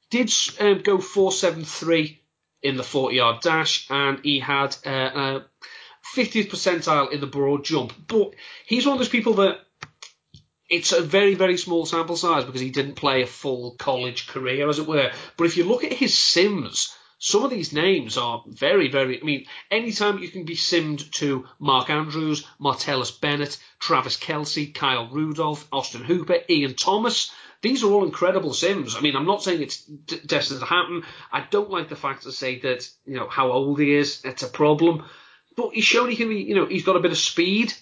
Did 0.09 0.31
um, 0.61 0.79
go 0.83 0.99
473 0.99 2.21
in 2.63 2.77
the 2.77 2.83
40 2.83 3.13
yard 3.13 3.41
dash, 3.41 3.87
and 3.89 4.21
he 4.23 4.39
had 4.39 4.77
uh, 4.85 5.41
50th 6.15 6.49
percentile 6.49 7.11
in 7.11 7.19
the 7.19 7.27
broad 7.27 7.65
jump. 7.65 7.93
But 8.07 8.35
he's 8.65 8.85
one 8.85 8.93
of 8.93 8.99
those 8.99 9.09
people 9.09 9.33
that 9.33 9.64
it's 10.69 10.91
a 10.91 11.01
very, 11.01 11.35
very 11.35 11.57
small 11.57 11.85
sample 11.85 12.17
size 12.17 12.43
because 12.43 12.61
he 12.61 12.71
didn't 12.71 12.95
play 12.95 13.21
a 13.21 13.27
full 13.27 13.75
college 13.77 14.27
career, 14.27 14.67
as 14.69 14.79
it 14.79 14.87
were. 14.87 15.11
But 15.37 15.45
if 15.45 15.57
you 15.57 15.63
look 15.65 15.83
at 15.83 15.93
his 15.93 16.17
sims, 16.17 16.95
some 17.19 17.43
of 17.43 17.51
these 17.51 17.73
names 17.73 18.17
are 18.17 18.43
very, 18.47 18.89
very. 18.89 19.21
I 19.21 19.23
mean, 19.23 19.45
anytime 19.71 20.19
you 20.19 20.29
can 20.29 20.43
be 20.43 20.55
simmed 20.55 21.11
to 21.13 21.45
Mark 21.59 21.89
Andrews, 21.89 22.45
Martellus 22.59 23.19
Bennett, 23.19 23.57
Travis 23.79 24.17
Kelce, 24.17 24.73
Kyle 24.73 25.07
Rudolph, 25.09 25.67
Austin 25.71 26.03
Hooper, 26.03 26.39
Ian 26.49 26.75
Thomas, 26.75 27.31
these 27.61 27.83
are 27.83 27.91
all 27.91 28.05
incredible 28.05 28.53
sims. 28.53 28.95
I 28.95 29.01
mean, 29.01 29.15
I'm 29.15 29.25
not 29.25 29.43
saying 29.43 29.61
it's 29.61 29.83
d- 29.83 30.19
destined 30.25 30.59
to 30.59 30.65
happen. 30.65 31.03
I 31.31 31.41
don't 31.49 31.71
like 31.71 31.89
the 31.89 31.95
fact 31.95 32.23
to 32.23 32.31
say 32.31 32.59
that, 32.59 32.89
you 33.05 33.15
know, 33.15 33.27
how 33.27 33.51
old 33.51 33.79
he 33.79 33.95
is. 33.95 34.23
It's 34.23 34.43
a 34.43 34.47
problem. 34.47 35.05
But 35.55 35.73
he's 35.73 35.85
shown 35.85 36.09
he 36.09 36.15
can 36.15 36.29
be, 36.29 36.41
you 36.41 36.55
know, 36.55 36.65
he's 36.65 36.83
got 36.83 36.95
a 36.97 36.99
bit 36.99 37.11
of 37.11 37.17
speed. 37.17 37.73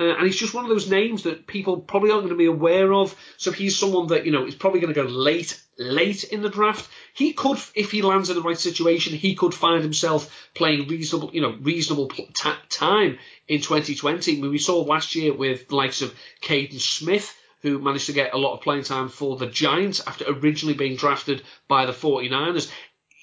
Uh, 0.00 0.16
and 0.16 0.26
he's 0.26 0.36
just 0.36 0.54
one 0.54 0.64
of 0.64 0.70
those 0.70 0.90
names 0.90 1.24
that 1.24 1.46
people 1.46 1.76
probably 1.76 2.10
aren't 2.10 2.22
going 2.22 2.34
to 2.34 2.38
be 2.38 2.46
aware 2.46 2.90
of. 2.94 3.14
So 3.36 3.52
he's 3.52 3.78
someone 3.78 4.06
that, 4.06 4.24
you 4.24 4.32
know, 4.32 4.46
is 4.46 4.54
probably 4.54 4.80
going 4.80 4.94
to 4.94 5.02
go 5.02 5.06
late, 5.06 5.60
late 5.76 6.24
in 6.24 6.40
the 6.40 6.48
draft. 6.48 6.88
He 7.12 7.34
could, 7.34 7.58
if 7.74 7.90
he 7.90 8.00
lands 8.00 8.30
in 8.30 8.36
the 8.36 8.42
right 8.42 8.58
situation, 8.58 9.12
he 9.12 9.34
could 9.34 9.52
find 9.52 9.82
himself 9.82 10.48
playing 10.54 10.88
reasonable, 10.88 11.30
you 11.34 11.42
know, 11.42 11.54
reasonable 11.60 12.08
t- 12.08 12.54
time 12.70 13.18
in 13.46 13.60
2020. 13.60 14.38
I 14.38 14.40
mean, 14.40 14.50
we 14.50 14.56
saw 14.56 14.80
last 14.80 15.14
year 15.14 15.34
with 15.34 15.68
the 15.68 15.76
likes 15.76 16.00
of 16.00 16.14
Kaden 16.40 16.80
Smith 16.80 17.36
who 17.62 17.78
managed 17.78 18.06
to 18.06 18.14
get 18.14 18.32
a 18.32 18.38
lot 18.38 18.54
of 18.54 18.62
playing 18.62 18.84
time 18.84 19.10
for 19.10 19.36
the 19.36 19.46
Giants 19.46 20.00
after 20.06 20.24
originally 20.26 20.72
being 20.72 20.96
drafted 20.96 21.42
by 21.68 21.84
the 21.84 21.92
49ers. 21.92 22.70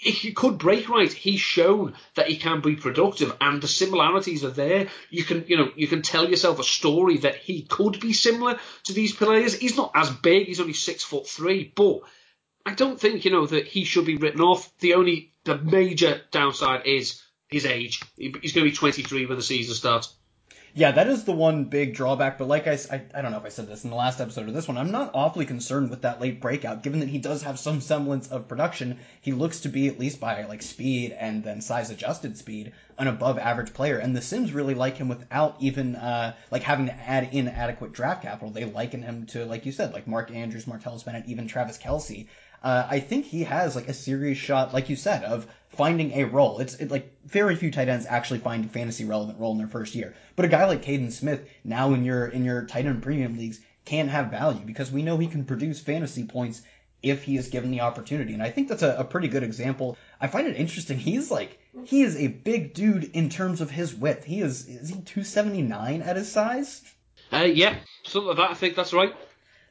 If 0.08 0.20
he 0.20 0.32
could 0.32 0.58
break 0.58 0.88
right, 0.88 1.12
he's 1.12 1.42
shown 1.42 1.94
that 2.16 2.30
he 2.30 2.38
can 2.38 2.62
be 2.62 2.78
productive, 2.78 3.36
and 3.42 3.62
the 3.62 3.68
similarities 3.68 4.46
are 4.46 4.52
there. 4.52 4.88
You 5.10 5.26
can, 5.26 5.44
you 5.50 5.58
know, 5.58 5.70
you 5.76 5.88
can 5.88 6.02
tell 6.02 6.30
yourself 6.30 6.60
a 6.60 6.64
story 6.64 7.18
that 7.18 7.36
he 7.36 7.64
could 7.64 8.00
be 8.00 8.14
similar 8.14 8.58
to 8.86 8.94
these 8.94 9.14
players. 9.14 9.60
He's 9.60 9.76
not 9.76 9.92
as 9.94 10.10
big; 10.10 10.48
he's 10.48 10.62
only 10.62 10.72
six 10.72 11.04
foot 11.04 11.28
three, 11.28 11.74
but 11.76 12.00
I 12.66 12.74
don't 12.74 12.98
think 12.98 13.26
you 13.26 13.32
know 13.32 13.46
that 13.48 13.68
he 13.68 13.84
should 13.84 14.06
be 14.06 14.16
written 14.16 14.40
off. 14.40 14.72
The 14.80 14.94
only, 14.94 15.34
the 15.44 15.58
major 15.58 16.22
downside 16.32 16.86
is 16.86 17.22
his 17.50 17.66
age. 17.66 18.02
He's 18.16 18.32
going 18.54 18.66
to 18.66 18.72
be 18.72 18.72
23 18.72 19.26
when 19.26 19.38
the 19.38 19.44
season 19.44 19.76
starts. 19.76 20.17
Yeah, 20.78 20.92
that 20.92 21.08
is 21.08 21.24
the 21.24 21.32
one 21.32 21.64
big 21.64 21.96
drawback. 21.96 22.38
But 22.38 22.50
like 22.50 22.68
I, 22.68 22.78
I, 22.92 23.02
I 23.16 23.24
don't 23.24 23.32
know 23.32 23.40
if 23.40 23.46
I 23.46 23.50
said 23.50 23.68
this 23.68 23.84
in 23.84 23.90
the 23.90 23.96
last 23.96 24.22
episode 24.22 24.48
or 24.48 24.52
this 24.52 24.68
one, 24.68 24.78
I'm 24.78 24.92
not 24.92 25.10
awfully 25.16 25.48
concerned 25.48 25.90
with 25.90 26.04
that 26.04 26.22
late 26.22 26.40
breakout, 26.40 26.84
given 26.84 27.00
that 27.00 27.10
he 27.10 27.18
does 27.18 27.42
have 27.42 27.58
some 27.58 27.82
semblance 27.82 28.28
of 28.28 28.48
production. 28.48 29.00
He 29.20 29.32
looks 29.32 29.62
to 29.62 29.70
be 29.70 29.88
at 29.88 29.98
least 29.98 30.20
by 30.20 30.46
like 30.46 30.62
speed 30.62 31.18
and 31.18 31.44
then 31.44 31.62
size 31.62 31.90
adjusted 31.90 32.38
speed 32.38 32.74
an 33.00 33.08
above 33.08 33.40
average 33.40 33.74
player. 33.74 33.98
And 33.98 34.16
the 34.16 34.22
Sims 34.22 34.54
really 34.54 34.76
like 34.76 34.98
him 34.98 35.10
without 35.10 35.56
even 35.60 35.96
uh, 35.96 36.36
like 36.52 36.62
having 36.62 36.86
to 36.86 36.94
add 36.94 37.30
in 37.32 37.48
adequate 37.48 37.94
draft 37.94 38.22
capital. 38.22 38.52
They 38.52 38.66
liken 38.66 39.02
him 39.02 39.26
to 39.28 39.46
like 39.46 39.66
you 39.66 39.72
said, 39.72 39.94
like 39.94 40.06
Mark 40.06 40.30
Andrews, 40.30 40.66
Martellus 40.66 41.04
Bennett, 41.04 41.26
even 41.26 41.48
Travis 41.48 41.80
Kelce. 41.80 42.28
Uh, 42.62 42.86
I 42.88 43.00
think 43.00 43.26
he 43.26 43.44
has 43.44 43.76
like 43.76 43.88
a 43.88 43.94
serious 43.94 44.38
shot, 44.38 44.74
like 44.74 44.90
you 44.90 44.96
said, 44.96 45.24
of 45.24 45.48
finding 45.78 46.12
a 46.14 46.26
role. 46.26 46.60
It's 46.60 46.76
it, 46.76 46.92
like 46.92 47.12
very 47.26 47.56
few 47.56 47.72
tight 47.72 47.88
ends 47.88 48.06
actually 48.08 48.40
find 48.40 48.66
a 48.66 48.68
fantasy 48.68 49.06
relevant 49.06 49.40
role 49.40 49.52
in 49.52 49.58
their 49.58 49.68
first 49.68 49.96
year. 49.96 50.16
But 50.36 50.46
a 50.46 50.50
guy 50.50 50.66
like 50.66 50.84
Kaden 50.84 51.12
Smith 51.12 51.48
now 51.64 51.94
in 51.94 52.04
your 52.04 52.28
in 52.28 52.44
your 52.44 52.66
tight 52.66 52.86
end 52.86 53.04
premium 53.04 53.38
leagues 53.38 53.60
can 53.86 54.08
have 54.10 54.32
value 54.32 54.66
because 54.66 54.92
we 54.92 55.04
know 55.04 55.18
he 55.18 55.28
can 55.28 55.46
produce 55.46 55.80
fantasy 55.80 56.26
points 56.26 56.62
if 57.04 57.24
he 57.24 57.38
is 57.38 57.50
given 57.50 57.72
the 57.72 57.82
opportunity. 57.82 58.34
And 58.34 58.42
I 58.42 58.50
think 58.50 58.68
that's 58.68 58.82
a, 58.82 58.98
a 58.98 59.04
pretty 59.04 59.28
good 59.28 59.44
example. 59.44 59.98
I 60.20 60.28
find 60.28 60.48
it 60.48 60.58
interesting. 60.58 60.98
He's 60.98 61.30
like 61.30 61.60
he 61.86 62.02
is 62.02 62.16
a 62.16 62.28
big 62.28 62.74
dude 62.74 63.12
in 63.16 63.30
terms 63.30 63.62
of 63.62 63.70
his 63.70 63.94
width. 63.94 64.26
He 64.26 64.42
is 64.42 64.68
is 64.68 64.90
he 64.90 64.96
279 64.96 66.02
at 66.02 66.16
his 66.16 66.32
size? 66.32 66.82
Uh, 67.32 67.40
yeah, 67.40 67.76
something 68.04 68.30
like 68.30 68.38
that. 68.38 68.52
I 68.52 68.54
think 68.56 68.76
that's 68.76 68.94
right. 68.94 69.14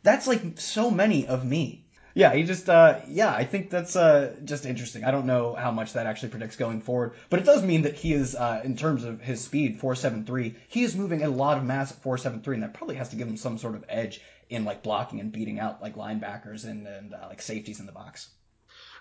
That's 0.02 0.26
like 0.26 0.60
so 0.60 0.90
many 0.90 1.26
of 1.26 1.44
me 1.44 1.85
yeah, 2.16 2.32
he 2.32 2.44
just 2.44 2.70
uh, 2.70 2.98
yeah, 3.06 3.30
I 3.30 3.44
think 3.44 3.68
that's 3.68 3.94
uh, 3.94 4.32
just 4.42 4.64
interesting. 4.64 5.04
I 5.04 5.10
don't 5.10 5.26
know 5.26 5.54
how 5.54 5.70
much 5.70 5.92
that 5.92 6.06
actually 6.06 6.30
predicts 6.30 6.56
going 6.56 6.80
forward, 6.80 7.12
but 7.28 7.38
it 7.40 7.44
does 7.44 7.62
mean 7.62 7.82
that 7.82 7.94
he 7.94 8.14
is 8.14 8.34
uh, 8.34 8.62
in 8.64 8.74
terms 8.74 9.04
of 9.04 9.20
his 9.20 9.38
speed, 9.44 9.78
four 9.78 9.94
seven 9.94 10.24
three. 10.24 10.54
He 10.66 10.82
is 10.82 10.96
moving 10.96 11.22
a 11.22 11.28
lot 11.28 11.58
of 11.58 11.64
mass 11.64 11.92
at 11.92 12.00
four 12.00 12.16
seven 12.16 12.40
three, 12.40 12.54
and 12.54 12.62
that 12.62 12.72
probably 12.72 12.94
has 12.96 13.10
to 13.10 13.16
give 13.16 13.28
him 13.28 13.36
some 13.36 13.58
sort 13.58 13.74
of 13.74 13.84
edge 13.90 14.22
in 14.48 14.64
like 14.64 14.82
blocking 14.82 15.20
and 15.20 15.30
beating 15.30 15.60
out 15.60 15.82
like 15.82 15.96
linebackers 15.96 16.64
and 16.64 16.86
and 16.86 17.12
uh, 17.12 17.26
like 17.28 17.42
safeties 17.42 17.80
in 17.80 17.86
the 17.86 17.92
box. 17.92 18.28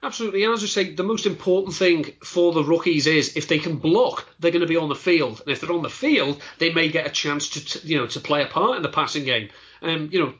Absolutely, 0.05 0.43
and 0.43 0.53
as 0.53 0.63
I 0.63 0.67
say, 0.67 0.93
the 0.93 1.01
most 1.01 1.25
important 1.25 1.73
thing 1.75 2.13
for 2.23 2.53
the 2.53 2.63
rookies 2.63 3.07
is 3.07 3.35
if 3.35 3.47
they 3.47 3.57
can 3.57 3.77
block, 3.77 4.29
they're 4.39 4.51
going 4.51 4.61
to 4.61 4.67
be 4.67 4.77
on 4.77 4.87
the 4.87 4.93
field, 4.93 5.41
and 5.41 5.51
if 5.51 5.59
they're 5.59 5.71
on 5.71 5.81
the 5.81 5.89
field, 5.89 6.39
they 6.59 6.71
may 6.71 6.89
get 6.89 7.07
a 7.07 7.09
chance 7.09 7.49
to, 7.49 7.87
you 7.87 7.97
know 7.97 8.05
to 8.05 8.19
play 8.19 8.43
a 8.43 8.47
part 8.47 8.77
in 8.77 8.83
the 8.83 8.89
passing 8.89 9.25
game. 9.25 9.49
Um, 9.81 10.09
you 10.11 10.19
know, 10.19 10.35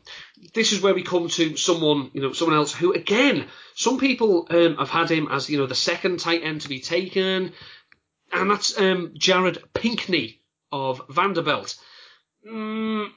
this 0.54 0.72
is 0.72 0.82
where 0.82 0.94
we 0.94 1.02
come 1.02 1.30
to 1.30 1.58
someone, 1.58 2.12
you 2.14 2.22
know, 2.22 2.32
someone 2.32 2.56
else 2.56 2.76
who, 2.76 2.94
again, 2.94 3.48
some 3.74 3.98
people 3.98 4.46
um, 4.52 4.78
have 4.78 4.92
had 4.92 5.10
him 5.10 5.30
as, 5.32 5.50
you 5.50 5.58
know, 5.58 5.66
the 5.66 5.74
second 5.74 6.20
tight 6.20 6.44
end 6.44 6.62
to 6.62 6.70
be 6.70 6.80
taken, 6.80 7.52
and 8.32 8.52
that's 8.52 8.78
um, 8.78 9.14
Jared 9.18 9.64
Pinkney 9.74 10.42
of 10.72 11.02
Vanderbilt. 11.10 11.76
Mm, 12.48 13.10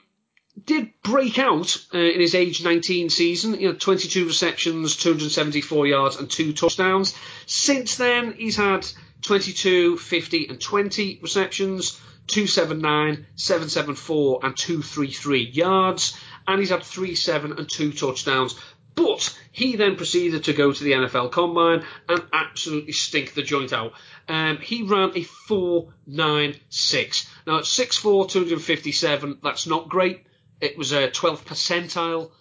did 0.65 0.91
break 1.03 1.39
out 1.39 1.77
uh, 1.93 1.97
in 1.97 2.19
his 2.19 2.35
age 2.35 2.63
19 2.63 3.09
season, 3.09 3.59
you 3.59 3.69
know, 3.69 3.75
22 3.75 4.25
receptions, 4.25 4.95
274 4.97 5.87
yards, 5.87 6.15
and 6.17 6.29
two 6.29 6.53
touchdowns. 6.53 7.15
Since 7.45 7.97
then, 7.97 8.33
he's 8.33 8.55
had 8.55 8.85
22, 9.23 9.97
50, 9.97 10.47
and 10.47 10.61
20 10.61 11.19
receptions. 11.21 11.99
279, 12.29 13.25
774, 13.35 14.39
and 14.43 14.55
233 14.55 15.49
yards, 15.49 16.15
and 16.47 16.59
he's 16.59 16.69
had 16.69 16.83
3 16.83 17.15
7 17.15 17.53
and 17.53 17.67
2 17.67 17.93
touchdowns. 17.93 18.53
But 18.93 19.35
he 19.51 19.77
then 19.77 19.95
proceeded 19.95 20.43
to 20.43 20.53
go 20.53 20.71
to 20.71 20.83
the 20.83 20.91
NFL 20.91 21.31
Combine 21.31 21.83
and 22.07 22.21
absolutely 22.33 22.91
stink 22.91 23.33
the 23.33 23.41
joint 23.41 23.73
out. 23.73 23.93
Um, 24.27 24.57
he 24.57 24.83
ran 24.83 25.09
a 25.11 25.23
4.96. 25.23 27.27
Now 27.47 27.59
at 27.59 27.63
6'4", 27.63 28.29
257, 28.29 29.39
that's 29.41 29.65
not 29.67 29.87
great. 29.89 30.25
It 30.61 30.77
was 30.77 30.91
a 30.91 31.09
12th 31.09 31.45
percentile. 31.45 32.31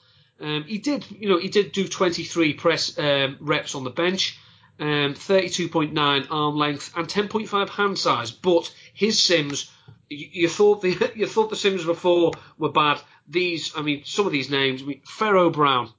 Um, 0.40 0.64
he 0.64 0.78
did, 0.78 1.04
you 1.10 1.28
know, 1.28 1.38
he 1.38 1.48
did 1.48 1.72
do 1.72 1.88
23 1.88 2.54
press 2.54 2.98
um, 2.98 3.36
reps 3.40 3.74
on 3.74 3.84
the 3.84 3.90
bench, 3.90 4.38
um, 4.78 5.14
32.9 5.14 6.26
arm 6.30 6.56
length, 6.56 6.92
and 6.96 7.08
10.5 7.08 7.68
hand 7.68 7.98
size. 7.98 8.30
But 8.30 8.72
his 8.94 9.20
sims 9.20 9.70
you, 10.10 10.48
thought 10.48 10.82
the 10.82 11.12
you 11.14 11.26
thought 11.26 11.50
the 11.50 11.56
Sims 11.56 11.84
before 11.84 12.32
were 12.56 12.72
bad. 12.72 13.00
These, 13.28 13.72
I 13.76 13.82
mean, 13.82 14.02
some 14.04 14.26
of 14.26 14.32
these 14.32 14.50
names: 14.50 14.82
I 14.82 14.86
mean, 14.86 15.00
Pharaoh 15.04 15.50
Brown, 15.50 15.92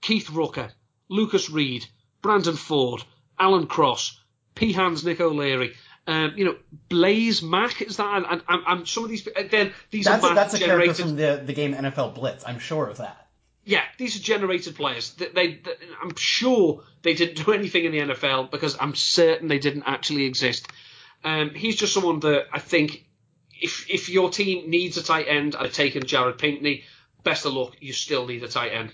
Keith 0.00 0.30
Rucker, 0.30 0.72
Lucas 1.08 1.50
Reed, 1.50 1.86
Brandon 2.22 2.56
Ford, 2.56 3.04
Alan 3.38 3.66
Cross, 3.66 4.18
P. 4.54 4.72
Hans 4.72 5.04
Nick 5.04 5.20
O'Leary. 5.20 5.74
Um, 6.06 6.34
you 6.36 6.44
know, 6.44 6.56
Blaze 6.88 7.42
Mack 7.42 7.80
is 7.80 7.96
that? 7.96 8.42
And, 8.48 8.88
some 8.88 9.04
of 9.04 9.10
these 9.10 9.26
again, 9.26 9.72
these 9.90 10.04
that's 10.04 10.22
are 10.24 10.32
a, 10.32 10.34
that's 10.34 10.54
a 10.54 10.58
character 10.58 10.94
from 10.94 11.16
the 11.16 11.42
the 11.44 11.54
game 11.54 11.74
NFL 11.74 12.14
Blitz. 12.14 12.44
I'm 12.46 12.58
sure 12.58 12.86
of 12.86 12.98
that. 12.98 13.26
yeah, 13.64 13.82
these 13.96 14.16
are 14.16 14.22
generated 14.22 14.76
players. 14.76 15.14
They, 15.14 15.28
they, 15.28 15.46
they, 15.54 15.72
I'm 16.02 16.14
sure 16.16 16.82
they 17.02 17.14
didn't 17.14 17.44
do 17.44 17.52
anything 17.52 17.86
in 17.86 17.92
the 17.92 18.14
NFL 18.14 18.50
because 18.50 18.76
I'm 18.78 18.94
certain 18.94 19.48
they 19.48 19.58
didn't 19.58 19.84
actually 19.86 20.24
exist. 20.24 20.68
Um, 21.24 21.50
he's 21.54 21.76
just 21.76 21.94
someone 21.94 22.20
that 22.20 22.46
I 22.52 22.58
think 22.58 23.06
if 23.60 23.88
if 23.88 24.08
your 24.10 24.28
team 24.30 24.68
needs 24.68 24.98
a 24.98 25.02
tight 25.02 25.26
end, 25.28 25.56
I've 25.56 25.72
taken 25.72 26.04
Jared 26.06 26.38
Pinkney. 26.38 26.84
Best 27.22 27.46
of 27.46 27.54
luck. 27.54 27.76
You 27.80 27.94
still 27.94 28.26
need 28.26 28.42
a 28.42 28.48
tight 28.48 28.72
end. 28.72 28.92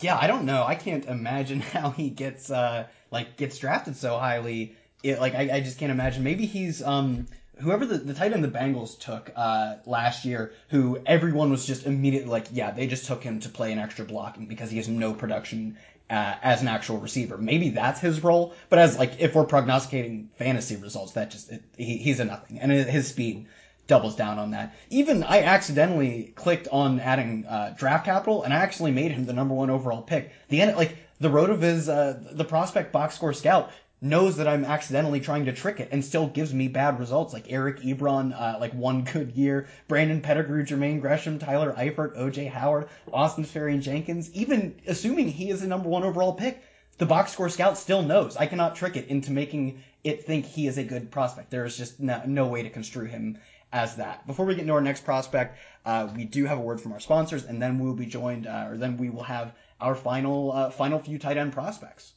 Yeah, 0.00 0.16
I 0.16 0.26
don't 0.26 0.44
know. 0.44 0.62
I 0.64 0.76
can't 0.76 1.06
imagine 1.06 1.60
how 1.74 1.90
he 1.90 2.10
gets 2.10 2.50
uh 2.50 2.86
like 3.10 3.36
gets 3.36 3.58
drafted 3.58 3.96
so 3.96 4.18
highly. 4.18 4.76
It, 5.08 5.20
like 5.20 5.34
I, 5.34 5.56
I 5.56 5.60
just 5.60 5.78
can't 5.78 5.92
imagine. 5.92 6.22
Maybe 6.24 6.46
he's 6.46 6.82
um 6.82 7.26
whoever 7.58 7.86
the, 7.86 7.98
the 7.98 8.14
tight 8.14 8.32
end 8.32 8.44
the 8.44 8.48
Bengals 8.48 8.98
took 8.98 9.32
uh, 9.34 9.76
last 9.86 10.24
year, 10.24 10.52
who 10.68 10.98
everyone 11.06 11.50
was 11.50 11.66
just 11.66 11.86
immediately 11.86 12.30
like, 12.30 12.48
yeah, 12.52 12.70
they 12.70 12.86
just 12.86 13.06
took 13.06 13.22
him 13.22 13.40
to 13.40 13.48
play 13.48 13.72
an 13.72 13.78
extra 13.78 14.04
block 14.04 14.36
because 14.46 14.70
he 14.70 14.76
has 14.76 14.88
no 14.88 15.14
production 15.14 15.76
uh, 16.10 16.34
as 16.42 16.62
an 16.62 16.68
actual 16.68 16.98
receiver. 16.98 17.36
Maybe 17.38 17.70
that's 17.70 18.00
his 18.00 18.22
role, 18.22 18.54
but 18.68 18.78
as 18.78 18.98
like 18.98 19.20
if 19.20 19.34
we're 19.34 19.44
prognosticating 19.44 20.30
fantasy 20.36 20.76
results, 20.76 21.12
that 21.12 21.30
just 21.30 21.50
it, 21.50 21.62
he, 21.76 21.96
he's 21.96 22.20
a 22.20 22.24
nothing, 22.24 22.58
and 22.60 22.70
his 22.70 23.08
speed 23.08 23.46
doubles 23.86 24.16
down 24.16 24.38
on 24.38 24.50
that. 24.50 24.74
Even 24.90 25.22
I 25.22 25.42
accidentally 25.42 26.32
clicked 26.34 26.68
on 26.70 27.00
adding 27.00 27.46
uh, 27.46 27.74
draft 27.76 28.04
capital, 28.04 28.42
and 28.42 28.52
I 28.52 28.58
actually 28.58 28.92
made 28.92 29.12
him 29.12 29.26
the 29.26 29.32
number 29.32 29.54
one 29.54 29.70
overall 29.70 30.02
pick. 30.02 30.32
The 30.48 30.60
end, 30.60 30.76
like 30.76 30.96
the 31.20 31.30
road 31.30 31.50
RotoViz, 31.50 31.88
uh, 31.88 32.32
the 32.32 32.44
prospect 32.44 32.92
box 32.92 33.14
score 33.14 33.32
scout 33.32 33.70
knows 34.08 34.36
that 34.36 34.48
I'm 34.48 34.64
accidentally 34.64 35.20
trying 35.20 35.44
to 35.46 35.52
trick 35.52 35.80
it 35.80 35.88
and 35.92 36.04
still 36.04 36.26
gives 36.26 36.52
me 36.54 36.68
bad 36.68 36.98
results 36.98 37.32
like 37.32 37.46
Eric 37.48 37.80
Ebron, 37.80 38.32
uh, 38.32 38.58
like 38.58 38.72
one 38.74 39.04
good 39.04 39.32
year, 39.32 39.68
Brandon 39.88 40.20
Pettigrew, 40.20 40.64
Jermaine 40.64 41.00
Gresham, 41.00 41.38
Tyler 41.38 41.72
Eifert, 41.72 42.16
OJ 42.16 42.50
Howard, 42.50 42.88
Austin 43.12 43.44
Seferian-Jenkins, 43.44 44.30
even 44.32 44.80
assuming 44.86 45.28
he 45.28 45.50
is 45.50 45.60
the 45.60 45.66
number 45.66 45.88
one 45.88 46.04
overall 46.04 46.32
pick, 46.32 46.62
the 46.98 47.06
box 47.06 47.32
score 47.32 47.48
scout 47.48 47.76
still 47.76 48.02
knows. 48.02 48.36
I 48.36 48.46
cannot 48.46 48.76
trick 48.76 48.96
it 48.96 49.08
into 49.08 49.30
making 49.30 49.82
it 50.02 50.24
think 50.24 50.46
he 50.46 50.66
is 50.66 50.78
a 50.78 50.84
good 50.84 51.10
prospect. 51.10 51.50
There 51.50 51.64
is 51.64 51.76
just 51.76 52.00
no, 52.00 52.22
no 52.26 52.46
way 52.46 52.62
to 52.62 52.70
construe 52.70 53.04
him 53.04 53.38
as 53.72 53.96
that. 53.96 54.26
Before 54.26 54.46
we 54.46 54.54
get 54.54 54.62
into 54.62 54.72
our 54.72 54.80
next 54.80 55.04
prospect, 55.04 55.58
uh, 55.84 56.08
we 56.14 56.24
do 56.24 56.46
have 56.46 56.58
a 56.58 56.62
word 56.62 56.80
from 56.80 56.92
our 56.92 57.00
sponsors, 57.00 57.44
and 57.44 57.60
then 57.60 57.78
we 57.78 57.86
will 57.86 57.94
be 57.94 58.06
joined, 58.06 58.46
uh, 58.46 58.68
or 58.68 58.76
then 58.76 58.96
we 58.96 59.10
will 59.10 59.24
have 59.24 59.52
our 59.80 59.94
final 59.94 60.52
uh, 60.52 60.70
final 60.70 60.98
few 60.98 61.18
tight 61.18 61.36
end 61.36 61.52
prospects. 61.52 62.12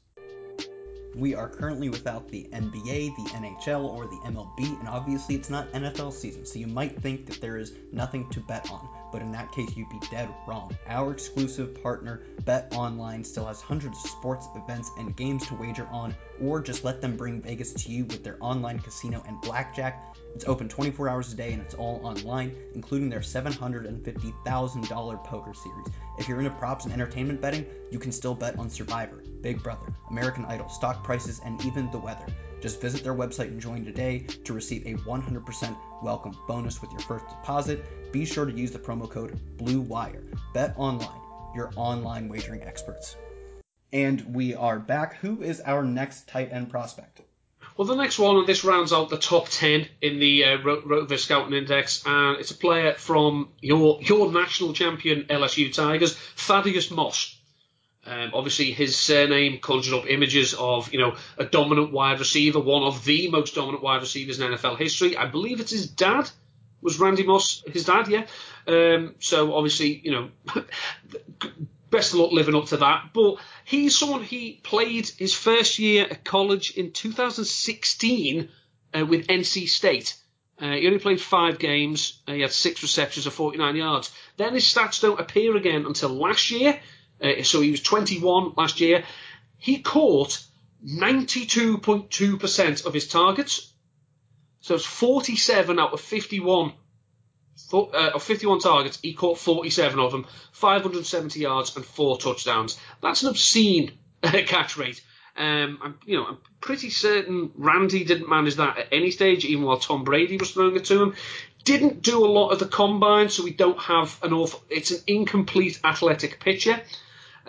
We 1.15 1.33
are 1.33 1.49
currently 1.49 1.89
without 1.89 2.29
the 2.29 2.47
NBA, 2.53 3.15
the 3.15 3.29
NHL, 3.31 3.83
or 3.83 4.05
the 4.05 4.17
MLB, 4.17 4.79
and 4.79 4.87
obviously 4.87 5.35
it's 5.35 5.49
not 5.49 5.71
NFL 5.73 6.13
season, 6.13 6.45
so 6.45 6.59
you 6.59 6.67
might 6.67 7.01
think 7.01 7.25
that 7.25 7.41
there 7.41 7.57
is 7.57 7.73
nothing 7.91 8.29
to 8.29 8.39
bet 8.41 8.69
on, 8.71 8.87
but 9.11 9.21
in 9.21 9.31
that 9.31 9.51
case 9.51 9.75
you'd 9.75 9.89
be 9.89 9.99
dead 10.11 10.29
wrong. 10.47 10.75
Our 10.87 11.11
exclusive 11.11 11.81
partner, 11.81 12.21
Bet 12.45 12.73
Online, 12.75 13.23
still 13.23 13.45
has 13.45 13.61
hundreds 13.61 14.03
of 14.03 14.09
sports 14.09 14.47
events 14.55 14.91
and 14.97 15.15
games 15.15 15.45
to 15.47 15.55
wager 15.55 15.87
on, 15.91 16.15
or 16.41 16.61
just 16.61 16.83
let 16.83 17.01
them 17.01 17.17
bring 17.17 17.41
Vegas 17.41 17.73
to 17.73 17.91
you 17.91 18.05
with 18.05 18.23
their 18.23 18.37
online 18.39 18.79
casino 18.79 19.23
and 19.27 19.39
blackjack. 19.41 20.15
It's 20.35 20.45
open 20.45 20.69
24 20.69 21.09
hours 21.09 21.33
a 21.33 21.35
day 21.35 21.53
and 21.53 21.61
it's 21.61 21.73
all 21.73 21.99
online, 22.03 22.55
including 22.75 23.09
their 23.09 23.19
$750,000 23.19 25.23
poker 25.23 25.53
series. 25.53 25.87
If 26.17 26.27
you're 26.27 26.39
into 26.39 26.51
props 26.51 26.85
and 26.85 26.93
entertainment 26.93 27.41
betting, 27.41 27.65
you 27.91 27.99
can 27.99 28.11
still 28.11 28.35
bet 28.35 28.57
on 28.59 28.69
Survivor, 28.69 29.23
Big 29.41 29.63
Brother, 29.63 29.93
American 30.09 30.45
Idol, 30.45 30.69
stock 30.69 31.03
prices, 31.03 31.41
and 31.43 31.63
even 31.65 31.89
the 31.91 31.97
weather. 31.97 32.25
Just 32.61 32.81
visit 32.81 33.03
their 33.03 33.13
website 33.13 33.47
and 33.47 33.61
join 33.61 33.85
today 33.85 34.19
to 34.43 34.53
receive 34.53 34.85
a 34.85 34.95
100% 34.95 35.77
welcome 36.03 36.37
bonus 36.47 36.81
with 36.81 36.91
your 36.91 36.99
first 37.01 37.27
deposit. 37.27 38.11
Be 38.11 38.25
sure 38.25 38.45
to 38.45 38.51
use 38.51 38.71
the 38.71 38.79
promo 38.79 39.09
code 39.09 39.39
BLUEWIRE. 39.57 40.23
Bet 40.53 40.73
online, 40.77 41.21
your 41.55 41.71
online 41.75 42.27
wagering 42.27 42.63
experts. 42.63 43.15
And 43.93 44.35
we 44.35 44.55
are 44.55 44.79
back. 44.79 45.15
Who 45.15 45.41
is 45.41 45.61
our 45.61 45.83
next 45.83 46.27
tight 46.27 46.49
end 46.51 46.69
prospect? 46.69 47.21
Well, 47.79 47.87
the 47.87 47.95
next 47.95 48.19
one, 48.19 48.35
and 48.35 48.45
this 48.45 48.65
rounds 48.65 48.91
out 48.91 49.09
the 49.09 49.17
top 49.17 49.47
10 49.47 49.87
in 50.01 50.19
the 50.19 50.43
uh, 50.43 51.17
Scouting 51.17 51.53
Index, 51.53 52.03
and 52.05 52.37
it's 52.37 52.51
a 52.51 52.55
player 52.55 52.93
from 52.95 53.53
your 53.61 54.01
your 54.01 54.29
national 54.33 54.73
champion 54.73 55.23
LSU 55.29 55.73
Tigers, 55.73 56.13
Thaddeus 56.35 56.91
Moss. 56.91 57.38
Um, 58.09 58.31
obviously, 58.33 58.71
his 58.71 58.97
surname 58.97 59.59
conjured 59.59 59.93
up 59.93 60.09
images 60.09 60.55
of, 60.55 60.91
you 60.91 60.99
know, 60.99 61.15
a 61.37 61.45
dominant 61.45 61.91
wide 61.91 62.17
receiver, 62.17 62.59
one 62.59 62.81
of 62.81 63.05
the 63.05 63.29
most 63.29 63.53
dominant 63.53 63.83
wide 63.83 64.01
receivers 64.01 64.39
in 64.39 64.51
NFL 64.51 64.79
history. 64.79 65.15
I 65.15 65.27
believe 65.27 65.59
it's 65.59 65.71
his 65.71 65.87
dad. 65.87 66.27
Was 66.81 66.99
Randy 66.99 67.23
Moss 67.23 67.63
his 67.67 67.85
dad? 67.85 68.07
Yeah. 68.07 68.25
Um, 68.65 69.15
so 69.19 69.53
obviously, 69.53 70.01
you 70.03 70.11
know, 70.11 70.29
best 71.91 72.13
of 72.13 72.19
luck 72.19 72.31
living 72.31 72.55
up 72.55 72.65
to 72.67 72.77
that. 72.77 73.11
But 73.13 73.35
he's 73.63 73.95
someone 73.95 74.23
he 74.23 74.59
played 74.63 75.07
his 75.07 75.35
first 75.35 75.77
year 75.77 76.07
at 76.09 76.23
college 76.23 76.71
in 76.71 76.91
2016 76.91 78.49
uh, 78.97 79.05
with 79.05 79.27
NC 79.27 79.69
State. 79.69 80.15
Uh, 80.59 80.71
he 80.71 80.87
only 80.87 80.99
played 80.99 81.21
five 81.21 81.59
games. 81.59 82.21
Uh, 82.27 82.33
he 82.33 82.41
had 82.41 82.51
six 82.51 82.81
receptions 82.81 83.27
of 83.27 83.33
49 83.33 83.75
yards. 83.75 84.11
Then 84.37 84.55
his 84.55 84.65
stats 84.65 84.99
don't 84.99 85.19
appear 85.19 85.55
again 85.55 85.85
until 85.85 86.09
last 86.09 86.49
year. 86.49 86.79
Uh, 87.21 87.43
so 87.43 87.62
he 87.62 87.71
was 87.71 87.82
21 87.82 88.53
last 88.55 88.82
year. 88.82 89.03
He 89.58 89.79
caught 89.79 90.41
92.2% 90.86 92.86
of 92.86 92.93
his 92.93 93.08
targets. 93.08 93.73
So 94.62 94.75
it's 94.75 94.86
47 94.86 95.79
out 95.79 95.93
of 95.93 96.01
51 96.01 96.73
uh, 97.73 98.12
of 98.15 98.23
51 98.23 98.60
targets, 98.60 98.99
he 99.01 99.13
caught 99.13 99.38
47 99.38 99.99
of 99.99 100.12
them, 100.12 100.25
570 100.53 101.39
yards 101.39 101.75
and 101.75 101.86
four 101.86 102.17
touchdowns. 102.17 102.79
That's 103.01 103.23
an 103.23 103.29
obscene 103.29 103.91
catch 104.23 104.77
rate. 104.77 105.01
Um, 105.38 105.79
I'm, 105.82 105.99
you 106.05 106.17
know, 106.17 106.25
I'm 106.25 106.38
pretty 106.60 106.89
certain 106.89 107.51
Randy 107.55 108.03
didn't 108.03 108.29
manage 108.29 108.55
that 108.55 108.77
at 108.77 108.88
any 108.91 109.12
stage, 109.12 109.45
even 109.45 109.63
while 109.63 109.77
Tom 109.77 110.03
Brady 110.03 110.38
was 110.38 110.51
throwing 110.51 110.75
it 110.75 110.86
to 110.86 111.01
him. 111.01 111.15
Didn't 111.63 112.01
do 112.01 112.25
a 112.25 112.27
lot 112.27 112.49
of 112.49 112.60
the 112.60 112.65
combine, 112.65 113.29
so 113.29 113.43
we 113.43 113.53
don't 113.53 113.79
have 113.79 114.17
an 114.23 114.34
awful. 114.34 114.63
It's 114.69 114.91
an 114.91 115.01
incomplete 115.08 115.79
athletic 115.84 116.39
picture. 116.39 116.82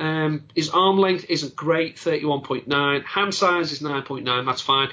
Um, 0.01 0.47
his 0.55 0.71
arm 0.71 0.99
length 0.99 1.27
isn't 1.29 1.55
great, 1.55 1.97
31.9. 1.97 3.05
Hand 3.05 3.35
size 3.35 3.71
is 3.71 3.81
9.9. 3.81 4.47
That's 4.47 4.63
fine 4.63 4.89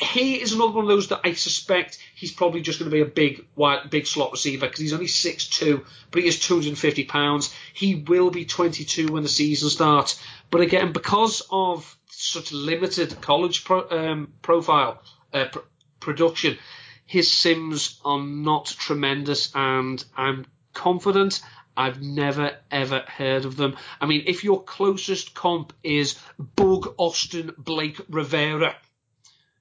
he 0.00 0.34
is 0.34 0.52
another 0.52 0.72
one 0.72 0.84
of 0.84 0.88
those 0.88 1.08
that 1.08 1.20
I 1.24 1.32
suspect 1.32 1.98
he's 2.14 2.32
probably 2.32 2.60
just 2.60 2.78
going 2.78 2.90
to 2.90 2.94
be 2.94 3.00
a 3.00 3.06
big, 3.06 3.46
wide, 3.54 3.88
big 3.88 4.06
slot 4.06 4.32
receiver 4.32 4.66
because 4.66 4.80
he's 4.80 4.92
only 4.92 5.06
6'2", 5.06 5.84
but 6.10 6.22
he 6.22 6.28
is 6.28 6.38
250 6.40 7.04
pounds. 7.04 7.54
He 7.72 7.94
will 7.94 8.30
be 8.30 8.44
22 8.44 9.12
when 9.12 9.22
the 9.22 9.28
season 9.28 9.70
starts. 9.70 10.22
But 10.50 10.60
again, 10.60 10.92
because 10.92 11.42
of 11.50 11.96
such 12.08 12.52
limited 12.52 13.20
college 13.20 13.64
pro, 13.64 13.88
um, 13.88 14.32
profile 14.42 15.02
uh, 15.32 15.46
pr- 15.46 15.60
production, 15.98 16.58
his 17.06 17.32
sims 17.32 17.98
are 18.04 18.20
not 18.20 18.66
tremendous, 18.66 19.50
and 19.54 20.04
I'm 20.16 20.44
confident 20.74 21.40
I've 21.76 22.00
never 22.00 22.56
ever 22.70 23.04
heard 23.06 23.44
of 23.44 23.56
them. 23.56 23.76
I 24.00 24.06
mean, 24.06 24.24
if 24.26 24.44
your 24.44 24.62
closest 24.62 25.34
comp 25.34 25.72
is 25.82 26.18
Bug 26.38 26.94
Austin 26.98 27.52
Blake 27.58 28.00
Rivera 28.08 28.76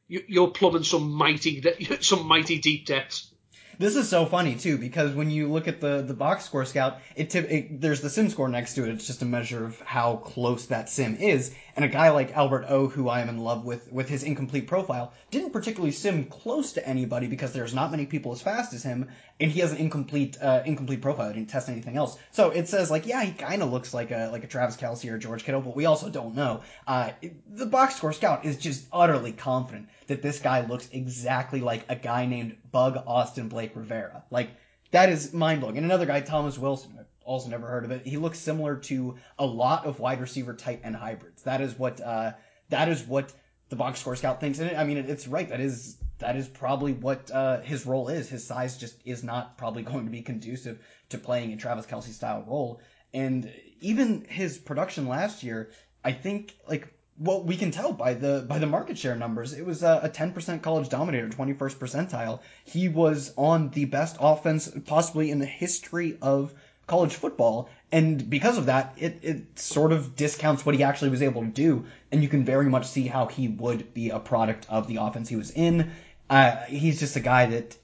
you're 0.08 0.52
plumbing 0.52 0.84
some 0.84 1.12
mighty 1.12 1.64
some 2.02 2.28
mighty 2.28 2.60
deep 2.60 2.86
depths. 2.86 3.32
This 3.78 3.96
is 3.96 4.08
so 4.08 4.26
funny 4.26 4.56
too 4.56 4.78
because 4.78 5.14
when 5.14 5.30
you 5.30 5.52
look 5.52 5.68
at 5.68 5.82
the 5.82 6.02
the 6.02 6.14
box 6.14 6.46
score 6.46 6.66
scout, 6.66 7.00
it, 7.16 7.34
it, 7.36 7.82
there's 7.82 8.02
the 8.02 8.10
sim 8.10 8.30
score 8.30 8.48
next 8.48 8.76
to 8.76 8.84
it. 8.84 8.90
It's 8.90 9.08
just 9.08 9.22
a 9.22 9.26
measure 9.26 9.66
of 9.66 9.80
how 9.82 10.18
close 10.18 10.68
that 10.68 10.90
sim 10.90 11.18
is. 11.18 11.54
And 11.76 11.84
a 11.84 11.90
guy 11.90 12.10
like 12.10 12.36
Albert 12.38 12.66
O, 12.70 12.88
who 12.88 13.10
I 13.10 13.20
am 13.20 13.28
in 13.28 13.40
love 13.40 13.66
with 13.66 13.92
with 13.92 14.08
his 14.08 14.24
incomplete 14.24 14.68
profile, 14.68 15.14
didn't 15.30 15.52
particularly 15.52 15.92
sim 15.92 16.26
close 16.26 16.72
to 16.74 16.88
anybody 16.88 17.28
because 17.28 17.52
there's 17.52 17.74
not 17.74 17.92
many 17.92 18.06
people 18.06 18.32
as 18.32 18.42
fast 18.42 18.74
as 18.74 18.82
him, 18.82 19.10
and 19.42 19.52
he 19.52 19.60
has 19.60 19.74
an 19.74 19.78
incomplete 19.80 20.38
uh, 20.42 20.62
incomplete 20.66 21.02
profile. 21.02 21.28
He 21.28 21.34
didn't 21.34 21.50
test 21.50 21.68
anything 21.68 21.98
else. 21.98 22.18
So 22.32 22.52
it 22.52 22.70
says 22.70 22.90
like, 22.90 23.06
yeah, 23.06 23.24
he 23.24 23.34
kind 23.34 23.62
of 23.62 23.72
looks 23.72 23.94
like 23.94 24.12
a 24.12 24.30
like 24.32 24.46
a 24.46 24.48
Travis 24.48 24.78
Kelce 24.78 25.12
or 25.12 25.18
George 25.18 25.44
Kittle, 25.44 25.62
but 25.62 25.76
we 25.76 25.86
also 25.86 26.10
don't 26.10 26.34
know. 26.36 26.62
Uh, 26.88 27.12
the 27.52 27.66
box 27.66 27.96
score 27.96 28.14
scout 28.14 28.46
is 28.46 28.58
just 28.58 28.86
utterly 28.94 29.34
confident 29.34 29.90
that 30.08 30.22
this 30.22 30.40
guy 30.40 30.66
looks 30.66 30.88
exactly 30.92 31.60
like 31.60 31.86
a 31.90 31.96
guy 31.96 32.26
named 32.26 32.56
Bug 32.76 33.02
Austin 33.08 33.48
Blake 33.48 33.74
Rivera. 33.74 34.26
Like 34.30 34.50
that 34.92 35.08
is 35.08 35.32
mind 35.32 35.62
blowing. 35.62 35.78
And 35.78 35.86
another 35.86 36.06
guy, 36.06 36.20
Thomas 36.20 36.58
Wilson, 36.58 37.00
also 37.24 37.48
never 37.48 37.68
heard 37.68 37.86
of 37.86 37.92
it. 37.92 38.06
He 38.06 38.18
looks 38.18 38.38
similar 38.38 38.76
to 38.92 39.16
a 39.40 39.46
lot 39.46 39.86
of 39.86 40.02
wide 40.02 40.20
receiver 40.20 40.54
type 40.54 40.82
and 40.84 40.94
hybrids. 40.94 41.44
That 41.44 41.62
is 41.62 41.80
what 41.80 42.02
uh, 42.02 42.34
that 42.68 42.90
is 42.90 43.02
what 43.04 43.32
the 43.70 43.78
box 43.78 44.02
score 44.02 44.18
scout 44.18 44.42
thinks. 44.42 44.60
And 44.60 44.76
I 44.76 44.84
mean, 44.84 44.98
it's 44.98 45.26
right. 45.26 45.48
That 45.48 45.62
is 45.62 45.96
that 46.20 46.36
is 46.36 46.50
probably 46.50 46.92
what 46.92 47.32
uh, 47.32 47.62
his 47.62 47.86
role 47.86 48.10
is. 48.10 48.28
His 48.28 48.46
size 48.46 48.78
just 48.78 48.98
is 49.06 49.24
not 49.24 49.58
probably 49.58 49.84
going 49.92 50.04
to 50.04 50.12
be 50.12 50.22
conducive 50.22 50.78
to 51.12 51.18
playing 51.18 51.54
a 51.54 51.56
Travis 51.56 51.86
Kelce 51.86 52.12
style 52.12 52.44
role. 52.46 52.82
And 53.14 53.54
even 53.80 54.26
his 54.28 54.58
production 54.58 55.08
last 55.08 55.44
year, 55.44 55.72
I 56.04 56.12
think 56.12 56.54
like 56.68 56.94
well, 57.18 57.42
we 57.44 57.56
can 57.56 57.72
tell 57.72 57.94
by 57.94 58.14
the 58.14 58.46
by 58.48 58.60
the 58.60 58.68
market 58.68 58.98
share 58.98 59.16
numbers. 59.16 59.54
It 59.54 59.66
was 59.66 59.84
a, 59.84 60.02
a 60.04 60.10
10% 60.10 60.62
college 60.62 60.90
dominator, 60.90 61.30
21st 61.30 61.76
percentile. 61.76 62.40
He 62.66 62.90
was 62.90 63.34
on 63.38 63.70
the 63.70 63.86
best 63.86 64.18
offense 64.20 64.70
possibly 64.86 65.32
in 65.32 65.40
the 65.40 65.46
history 65.46 66.18
of 66.22 66.54
college 66.88 67.16
football, 67.16 67.70
And 67.92 68.30
because 68.30 68.58
of 68.58 68.68
that, 68.68 68.94
it, 68.98 69.20
it 69.24 69.60
sort 69.60 69.92
of 69.92 70.16
discounts 70.16 70.66
what 70.66 70.76
he 70.76 70.84
actually 70.84 71.10
was 71.10 71.22
able 71.22 71.42
to 71.42 71.48
do, 71.48 71.86
and 72.12 72.22
you 72.22 72.30
can 72.30 72.46
very 72.46 72.70
much 72.70 72.88
see 72.88 73.08
how 73.08 73.26
he 73.26 73.48
would 73.48 73.94
be 73.94 74.10
a 74.10 74.20
product 74.20 74.68
of 74.70 74.88
the 74.88 74.98
offense 74.98 75.30
he 75.30 75.36
was 75.36 75.52
in. 75.52 75.92
Uh, 76.30 76.58
he's 76.68 77.00
just 77.00 77.16
a 77.16 77.20
guy 77.20 77.48
that, 77.48 77.76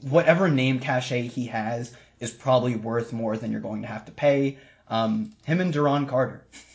whatever 0.00 0.48
name 0.48 0.80
cachet 0.80 1.22
he 1.22 1.46
has, 1.46 1.94
is 2.18 2.30
probably 2.30 2.74
worth 2.76 3.12
more 3.12 3.36
than 3.36 3.52
you're 3.52 3.60
going 3.60 3.82
to 3.82 3.88
have 3.88 4.06
to 4.06 4.12
pay. 4.12 4.58
Um, 4.88 5.32
him 5.44 5.60
and 5.60 5.72
Duron 5.72 6.08
Carter. 6.08 6.44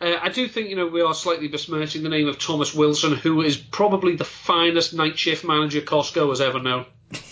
Uh, 0.00 0.16
I 0.20 0.28
do 0.28 0.46
think 0.48 0.68
you 0.68 0.76
know 0.76 0.86
we 0.86 1.02
are 1.02 1.14
slightly 1.14 1.48
besmirching 1.48 2.02
the 2.02 2.08
name 2.08 2.28
of 2.28 2.38
Thomas 2.38 2.74
Wilson, 2.74 3.14
who 3.14 3.42
is 3.42 3.56
probably 3.56 4.16
the 4.16 4.24
finest 4.24 4.94
night 4.94 5.18
shift 5.18 5.44
manager 5.44 5.80
Costco 5.80 6.28
has 6.30 6.40
ever 6.40 6.60
known. 6.60 6.86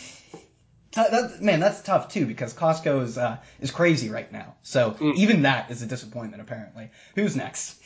That, 0.94 1.42
man, 1.42 1.58
that's 1.58 1.82
tough 1.82 2.12
too 2.12 2.24
because 2.24 2.54
Costco 2.54 3.02
is 3.02 3.18
uh, 3.18 3.38
is 3.60 3.72
crazy 3.72 4.10
right 4.10 4.30
now. 4.30 4.54
So 4.62 4.92
mm. 4.92 5.16
even 5.16 5.42
that 5.42 5.72
is 5.72 5.82
a 5.82 5.86
disappointment 5.86 6.40
apparently. 6.40 6.88
Who's 7.16 7.34
next? 7.34 7.82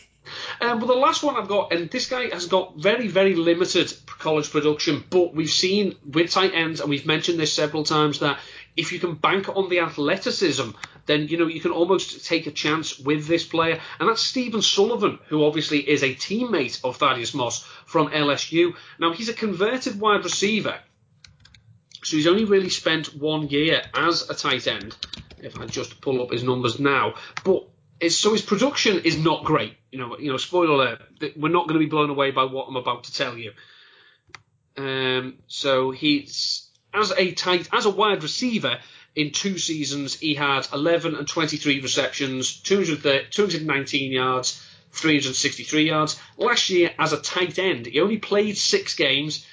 Um, 0.60 0.78
well, 0.78 0.88
the 0.88 0.94
last 0.94 1.22
one 1.22 1.36
I've 1.36 1.48
got, 1.48 1.72
and 1.72 1.90
this 1.90 2.08
guy 2.08 2.28
has 2.28 2.46
got 2.46 2.76
very, 2.76 3.08
very 3.08 3.34
limited 3.34 3.92
college 4.06 4.50
production, 4.50 5.04
but 5.08 5.34
we've 5.34 5.48
seen 5.48 5.94
with 6.06 6.30
tight 6.30 6.52
ends, 6.54 6.80
and 6.80 6.90
we've 6.90 7.06
mentioned 7.06 7.38
this 7.38 7.52
several 7.52 7.84
times, 7.84 8.18
that 8.18 8.38
if 8.76 8.92
you 8.92 8.98
can 8.98 9.14
bank 9.14 9.48
on 9.48 9.68
the 9.68 9.80
athleticism, 9.80 10.70
then 11.08 11.26
you 11.26 11.38
know 11.38 11.48
you 11.48 11.60
can 11.60 11.72
almost 11.72 12.24
take 12.24 12.46
a 12.46 12.52
chance 12.52 12.98
with 12.98 13.26
this 13.26 13.44
player, 13.44 13.80
and 13.98 14.08
that's 14.08 14.22
Stephen 14.22 14.62
Sullivan, 14.62 15.18
who 15.26 15.44
obviously 15.44 15.80
is 15.80 16.04
a 16.04 16.14
teammate 16.14 16.84
of 16.84 16.98
Thaddeus 16.98 17.34
Moss 17.34 17.64
from 17.86 18.10
LSU. 18.10 18.74
Now 19.00 19.12
he's 19.12 19.28
a 19.28 19.34
converted 19.34 19.98
wide 19.98 20.22
receiver, 20.22 20.78
so 22.04 22.16
he's 22.16 22.28
only 22.28 22.44
really 22.44 22.70
spent 22.70 23.16
one 23.16 23.48
year 23.48 23.82
as 23.94 24.30
a 24.30 24.34
tight 24.34 24.68
end. 24.68 24.96
If 25.40 25.58
I 25.58 25.66
just 25.66 26.00
pull 26.00 26.22
up 26.22 26.30
his 26.30 26.42
numbers 26.42 26.78
now, 26.78 27.14
but 27.42 27.68
so 28.08 28.32
his 28.32 28.42
production 28.42 29.00
is 29.00 29.18
not 29.18 29.44
great. 29.44 29.76
You 29.90 29.98
know, 29.98 30.18
you 30.18 30.30
know, 30.30 30.36
spoiler 30.36 30.74
alert, 30.74 31.02
we're 31.36 31.48
not 31.48 31.66
going 31.66 31.80
to 31.80 31.84
be 31.84 31.90
blown 31.90 32.10
away 32.10 32.30
by 32.30 32.44
what 32.44 32.68
I'm 32.68 32.76
about 32.76 33.04
to 33.04 33.14
tell 33.14 33.36
you. 33.36 33.52
Um, 34.76 35.38
so 35.48 35.90
he's 35.90 36.68
as 36.94 37.12
a 37.12 37.32
tight 37.32 37.68
as 37.72 37.86
a 37.86 37.90
wide 37.90 38.22
receiver 38.22 38.78
in 39.14 39.32
two 39.32 39.58
seasons, 39.58 40.14
he 40.14 40.34
had 40.34 40.66
11 40.72 41.16
and 41.16 41.26
23 41.26 41.80
receptions, 41.80 42.56
219 42.60 44.12
yards, 44.12 44.64
363 44.92 45.86
yards. 45.86 46.20
Last 46.36 46.70
year, 46.70 46.92
as 46.98 47.12
a 47.12 47.20
tight 47.20 47.58
end, 47.58 47.86
he 47.86 48.00
only 48.00 48.18
played 48.18 48.56
six 48.56 48.94
games. 48.94 49.46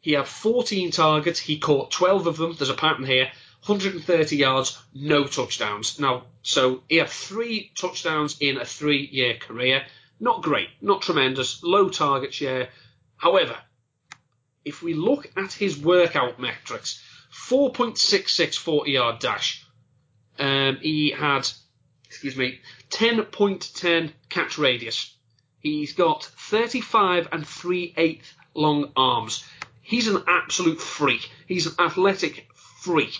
He 0.00 0.12
had 0.12 0.28
14 0.28 0.90
targets. 0.90 1.40
He 1.40 1.58
caught 1.58 1.90
12 1.90 2.26
of 2.26 2.36
them. 2.36 2.54
There's 2.56 2.70
a 2.70 2.74
pattern 2.74 3.04
here. 3.04 3.30
130 3.66 4.36
yards, 4.36 4.78
no 4.94 5.24
touchdowns. 5.24 5.98
Now, 5.98 6.24
so 6.42 6.82
he 6.88 6.96
had 6.96 7.10
three 7.10 7.72
touchdowns 7.76 8.36
in 8.40 8.56
a 8.56 8.64
three 8.64 9.08
year 9.10 9.34
career. 9.34 9.84
Not 10.20 10.42
great, 10.42 10.68
not 10.80 11.02
tremendous, 11.02 11.62
low 11.62 11.88
target 11.88 12.32
share. 12.32 12.70
However, 13.16 13.56
if 14.64 14.82
we 14.82 14.94
look 14.94 15.30
at 15.36 15.52
his 15.52 15.76
workout 15.78 16.38
metrics, 16.38 17.02
4.66 17.32 18.56
40 18.56 18.90
yard 18.90 19.18
dash. 19.18 19.64
Um, 20.38 20.78
he 20.80 21.10
had, 21.10 21.48
excuse 22.06 22.36
me, 22.36 22.60
10.10 22.90 24.12
catch 24.28 24.58
radius. 24.58 25.14
He's 25.60 25.92
got 25.92 26.24
35 26.24 27.28
and 27.32 27.46
3 27.46 27.94
8 27.96 28.22
long 28.54 28.92
arms. 28.96 29.44
He's 29.82 30.08
an 30.08 30.22
absolute 30.26 30.80
freak. 30.80 31.30
He's 31.46 31.66
an 31.66 31.74
athletic 31.78 32.46
freak. 32.54 33.18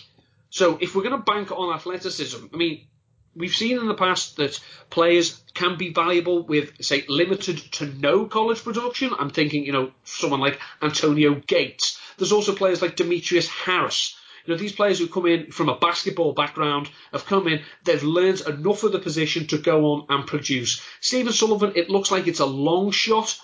So 0.49 0.77
if 0.79 0.95
we're 0.95 1.03
going 1.03 1.17
to 1.17 1.31
bank 1.31 1.51
on 1.51 1.73
athleticism, 1.75 2.45
I 2.53 2.57
mean, 2.57 2.87
we've 3.35 3.53
seen 3.53 3.77
in 3.77 3.87
the 3.87 3.93
past 3.93 4.37
that 4.37 4.59
players 4.89 5.41
can 5.53 5.77
be 5.77 5.93
valuable 5.93 6.43
with, 6.43 6.83
say, 6.83 7.05
limited 7.07 7.57
to 7.73 7.85
no 7.85 8.25
college 8.25 8.63
production. 8.63 9.11
I'm 9.17 9.29
thinking, 9.29 9.65
you 9.65 9.71
know, 9.71 9.91
someone 10.03 10.39
like 10.39 10.59
Antonio 10.81 11.35
Gates. 11.35 11.98
There's 12.19 12.31
also 12.31 12.53
players 12.53 12.81
like 12.81 12.95
Demetrius 12.95 13.47
Harris. 13.47 14.15
You 14.45 14.53
know, 14.53 14.59
these 14.59 14.73
players 14.73 14.99
who 14.99 15.07
come 15.07 15.25
in 15.25 15.51
from 15.51 15.69
a 15.69 15.77
basketball 15.77 16.33
background 16.33 16.89
have 17.11 17.25
come 17.25 17.47
in, 17.47 17.61
they've 17.83 18.03
learned 18.03 18.41
enough 18.41 18.83
of 18.83 18.91
the 18.91 18.99
position 18.99 19.47
to 19.47 19.57
go 19.57 19.85
on 19.93 20.05
and 20.09 20.27
produce. 20.27 20.81
Stephen 21.01 21.33
Sullivan, 21.33 21.73
it 21.75 21.89
looks 21.89 22.11
like 22.11 22.27
it's 22.27 22.39
a 22.39 22.45
long 22.45 22.91
shot 22.91 23.39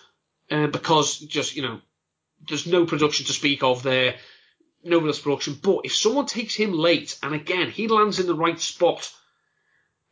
uh, 0.51 0.67
because 0.67 1.19
just, 1.19 1.55
you 1.55 1.63
know, 1.63 1.81
there's 2.47 2.67
no 2.67 2.85
production 2.85 3.25
to 3.25 3.33
speak 3.33 3.63
of 3.63 3.83
there 3.83 4.15
no 4.85 4.99
real 4.99 5.13
production. 5.13 5.57
But 5.61 5.81
if 5.83 5.95
someone 5.95 6.27
takes 6.27 6.55
him 6.55 6.71
late, 6.71 7.17
and 7.23 7.33
again 7.33 7.69
he 7.69 7.87
lands 7.87 8.19
in 8.19 8.27
the 8.27 8.35
right 8.35 8.59
spot, 8.59 9.11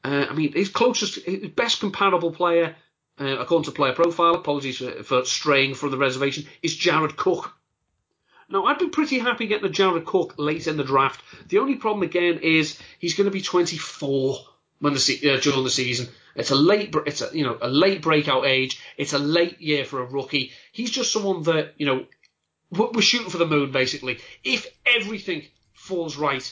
uh, 0.04 0.26
I 0.30 0.34
mean 0.34 0.52
his 0.54 0.70
closest, 0.70 1.20
his 1.26 1.50
best 1.50 1.80
comparable 1.80 2.32
player, 2.32 2.76
uh, 3.20 3.38
according 3.40 3.66
to 3.66 3.72
Player 3.72 3.94
Profile, 3.94 4.36
apologies 4.36 4.78
for, 4.78 5.04
for 5.04 5.26
straying 5.26 5.76
from 5.76 5.92
the 5.92 5.98
reservation, 5.98 6.46
is 6.62 6.76
Jared 6.76 7.16
Cook. 7.16 7.54
Now 8.54 8.66
I'd 8.66 8.78
be 8.78 8.90
pretty 8.90 9.18
happy 9.18 9.48
getting 9.48 9.66
a 9.66 9.70
Jared 9.70 10.06
Cook 10.06 10.36
late 10.38 10.68
in 10.68 10.78
the 10.78 10.84
draft. 10.84 11.24
The 11.48 11.58
only 11.58 11.74
problem 11.74 12.04
again 12.04 12.38
is 12.38 12.78
he's 13.00 13.16
going 13.16 13.26
to 13.26 13.32
be 13.32 13.42
24 13.42 14.38
when 14.78 14.94
the 14.94 15.32
uh, 15.34 15.40
during 15.40 15.64
the 15.64 15.72
season. 15.72 16.08
It's 16.36 16.52
a 16.52 16.56
late, 16.56 16.94
it's 17.08 17.24
a 17.24 17.36
you 17.36 17.46
know 17.46 17.58
a 17.60 17.68
late 17.68 18.04
breakout 18.04 18.46
age. 18.46 18.80
It's 18.96 19.14
a 19.14 19.18
late 19.18 19.60
year 19.60 19.86
for 19.86 20.02
a 20.02 20.06
rookie. 20.06 20.52
He's 20.72 20.92
just 20.92 21.12
someone 21.12 21.42
that 21.44 21.74
you 21.78 21.88
know 21.88 22.06
we're 22.70 23.02
shooting 23.02 23.32
for 23.32 23.40
the 23.40 23.48
moon 23.48 23.72
basically. 23.72 24.20
If 24.44 24.68
everything 24.86 25.48
falls 25.74 26.16
right, 26.16 26.46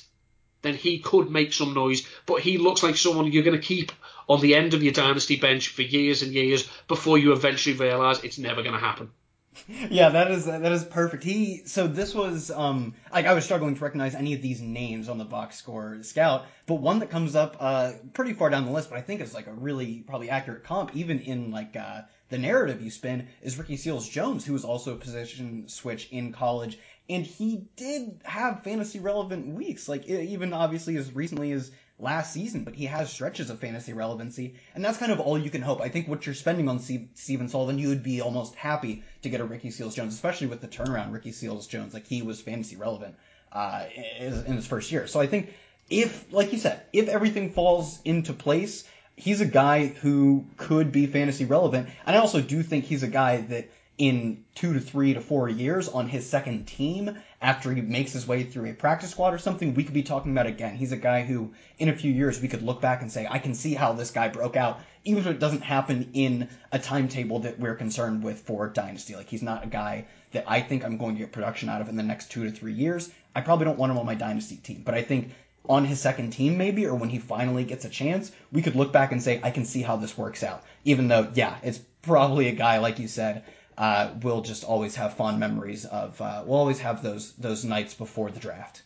then 0.63 0.73
he 0.73 0.97
could 0.97 1.29
make 1.29 1.53
some 1.53 1.75
noise. 1.75 2.01
But 2.25 2.41
he 2.41 2.57
looks 2.57 2.81
like 2.81 2.97
someone 2.97 3.31
you're 3.31 3.43
going 3.43 3.61
to 3.61 3.67
keep 3.67 3.91
on 4.27 4.41
the 4.41 4.55
end 4.55 4.73
of 4.73 4.81
your 4.81 4.93
dynasty 4.93 5.35
bench 5.35 5.67
for 5.67 5.83
years 5.83 6.23
and 6.23 6.31
years 6.31 6.67
before 6.87 7.19
you 7.19 7.31
eventually 7.31 7.75
realise 7.75 8.23
it's 8.23 8.39
never 8.39 8.63
going 8.63 8.73
to 8.73 8.79
happen. 8.79 9.11
Yeah, 9.89 10.09
that 10.09 10.31
is 10.31 10.45
that 10.45 10.71
is 10.71 10.83
perfect. 10.83 11.23
He 11.23 11.63
so 11.65 11.87
this 11.87 12.13
was 12.13 12.49
um 12.51 12.93
like 13.11 13.25
I 13.25 13.33
was 13.33 13.43
struggling 13.43 13.75
to 13.75 13.83
recognize 13.83 14.15
any 14.15 14.33
of 14.33 14.41
these 14.41 14.61
names 14.61 15.09
on 15.09 15.17
the 15.17 15.25
box 15.25 15.57
score 15.57 16.03
scout, 16.03 16.45
but 16.65 16.75
one 16.75 16.99
that 16.99 17.09
comes 17.09 17.35
up 17.35 17.57
uh 17.59 17.93
pretty 18.13 18.33
far 18.33 18.49
down 18.49 18.65
the 18.65 18.71
list, 18.71 18.89
but 18.89 18.97
I 18.97 19.01
think 19.01 19.21
is 19.21 19.33
like 19.33 19.47
a 19.47 19.53
really 19.53 20.03
probably 20.07 20.29
accurate 20.29 20.63
comp 20.63 20.95
even 20.95 21.19
in 21.19 21.51
like 21.51 21.75
uh 21.75 22.01
the 22.29 22.37
narrative 22.37 22.81
you 22.81 22.89
spin 22.89 23.27
is 23.41 23.57
Ricky 23.57 23.75
Seals 23.75 24.07
Jones, 24.07 24.45
who 24.45 24.53
was 24.53 24.63
also 24.63 24.93
a 24.93 24.97
position 24.97 25.67
switch 25.67 26.07
in 26.11 26.31
college, 26.31 26.77
and 27.09 27.25
he 27.25 27.67
did 27.75 28.21
have 28.23 28.63
fantasy 28.63 28.99
relevant 28.99 29.53
weeks, 29.53 29.89
like 29.89 30.05
even 30.07 30.53
obviously 30.53 30.95
as 30.95 31.13
recently 31.13 31.51
as 31.51 31.71
last 32.01 32.33
season, 32.33 32.63
but 32.63 32.75
he 32.75 32.85
has 32.85 33.11
stretches 33.11 33.49
of 33.49 33.59
fantasy 33.59 33.93
relevancy, 33.93 34.55
and 34.73 34.83
that's 34.83 34.97
kind 34.97 35.11
of 35.11 35.19
all 35.19 35.37
you 35.37 35.49
can 35.49 35.61
hope. 35.61 35.81
I 35.81 35.89
think 35.89 36.07
what 36.07 36.25
you're 36.25 36.35
spending 36.35 36.67
on 36.67 36.79
Stephen 36.79 37.47
Sullivan, 37.47 37.77
you 37.77 37.89
would 37.89 38.03
be 38.03 38.21
almost 38.21 38.55
happy 38.55 39.03
to 39.21 39.29
get 39.29 39.39
a 39.39 39.45
Ricky 39.45 39.71
Seals 39.71 39.95
Jones, 39.95 40.13
especially 40.13 40.47
with 40.47 40.61
the 40.61 40.67
turnaround 40.67 41.13
Ricky 41.13 41.31
Seals 41.31 41.67
Jones, 41.67 41.93
like 41.93 42.07
he 42.07 42.21
was 42.21 42.41
fantasy 42.41 42.75
relevant 42.75 43.15
uh, 43.51 43.85
in 44.19 44.55
his 44.55 44.67
first 44.67 44.91
year. 44.91 45.07
So 45.07 45.19
I 45.19 45.27
think 45.27 45.53
if, 45.89 46.31
like 46.33 46.51
you 46.51 46.59
said, 46.59 46.81
if 46.91 47.07
everything 47.07 47.51
falls 47.51 47.99
into 48.03 48.33
place, 48.33 48.83
he's 49.15 49.41
a 49.41 49.45
guy 49.45 49.87
who 49.87 50.45
could 50.57 50.91
be 50.91 51.05
fantasy 51.05 51.45
relevant. 51.45 51.89
And 52.05 52.15
I 52.15 52.19
also 52.19 52.41
do 52.41 52.63
think 52.63 52.85
he's 52.85 53.03
a 53.03 53.07
guy 53.07 53.41
that 53.41 53.69
in 54.01 54.43
two 54.55 54.73
to 54.73 54.79
three 54.79 55.13
to 55.13 55.21
four 55.21 55.47
years 55.47 55.87
on 55.87 56.09
his 56.09 56.27
second 56.27 56.65
team 56.65 57.15
after 57.39 57.71
he 57.71 57.81
makes 57.81 58.11
his 58.11 58.27
way 58.27 58.43
through 58.43 58.67
a 58.67 58.73
practice 58.73 59.11
squad 59.11 59.31
or 59.31 59.37
something, 59.37 59.75
we 59.75 59.83
could 59.83 59.93
be 59.93 60.01
talking 60.01 60.31
about 60.31 60.47
again. 60.47 60.75
He's 60.75 60.91
a 60.91 60.97
guy 60.97 61.21
who, 61.21 61.53
in 61.77 61.87
a 61.87 61.95
few 61.95 62.11
years, 62.11 62.41
we 62.41 62.47
could 62.47 62.63
look 62.63 62.81
back 62.81 63.03
and 63.03 63.11
say, 63.11 63.27
I 63.29 63.37
can 63.37 63.53
see 63.53 63.75
how 63.75 63.93
this 63.93 64.09
guy 64.09 64.27
broke 64.27 64.55
out, 64.55 64.79
even 65.03 65.21
if 65.21 65.27
it 65.27 65.37
doesn't 65.37 65.61
happen 65.61 66.09
in 66.13 66.49
a 66.71 66.79
timetable 66.79 67.41
that 67.41 67.59
we're 67.59 67.75
concerned 67.75 68.23
with 68.23 68.39
for 68.39 68.69
Dynasty. 68.69 69.15
Like, 69.15 69.29
he's 69.29 69.43
not 69.43 69.65
a 69.65 69.67
guy 69.67 70.05
that 70.31 70.45
I 70.47 70.61
think 70.61 70.83
I'm 70.83 70.97
going 70.97 71.13
to 71.13 71.19
get 71.19 71.31
production 71.31 71.69
out 71.69 71.81
of 71.81 71.87
in 71.87 71.95
the 71.95 72.01
next 72.01 72.31
two 72.31 72.43
to 72.45 72.49
three 72.49 72.73
years. 72.73 73.11
I 73.35 73.41
probably 73.41 73.65
don't 73.65 73.77
want 73.77 73.91
him 73.91 73.99
on 73.99 74.07
my 74.07 74.15
Dynasty 74.15 74.55
team, 74.55 74.81
but 74.83 74.95
I 74.95 75.03
think 75.03 75.29
on 75.69 75.85
his 75.85 76.01
second 76.01 76.31
team 76.31 76.57
maybe 76.57 76.87
or 76.87 76.95
when 76.95 77.09
he 77.09 77.19
finally 77.19 77.65
gets 77.65 77.85
a 77.85 77.89
chance, 77.89 78.31
we 78.51 78.63
could 78.63 78.75
look 78.75 78.91
back 78.91 79.11
and 79.11 79.21
say, 79.21 79.39
I 79.43 79.51
can 79.51 79.65
see 79.65 79.83
how 79.83 79.97
this 79.97 80.17
works 80.17 80.41
out. 80.41 80.63
Even 80.85 81.07
though, 81.07 81.29
yeah, 81.35 81.55
it's 81.61 81.79
probably 82.01 82.47
a 82.47 82.53
guy, 82.53 82.79
like 82.79 82.97
you 82.97 83.07
said, 83.07 83.43
uh, 83.77 84.11
we'll 84.21 84.41
just 84.41 84.63
always 84.63 84.95
have 84.95 85.15
fond 85.15 85.39
memories 85.39 85.85
of, 85.85 86.19
uh, 86.21 86.43
we'll 86.45 86.59
always 86.59 86.79
have 86.79 87.01
those, 87.01 87.31
those 87.33 87.63
nights 87.65 87.93
before 87.93 88.29
the 88.29 88.39
draft. 88.39 88.81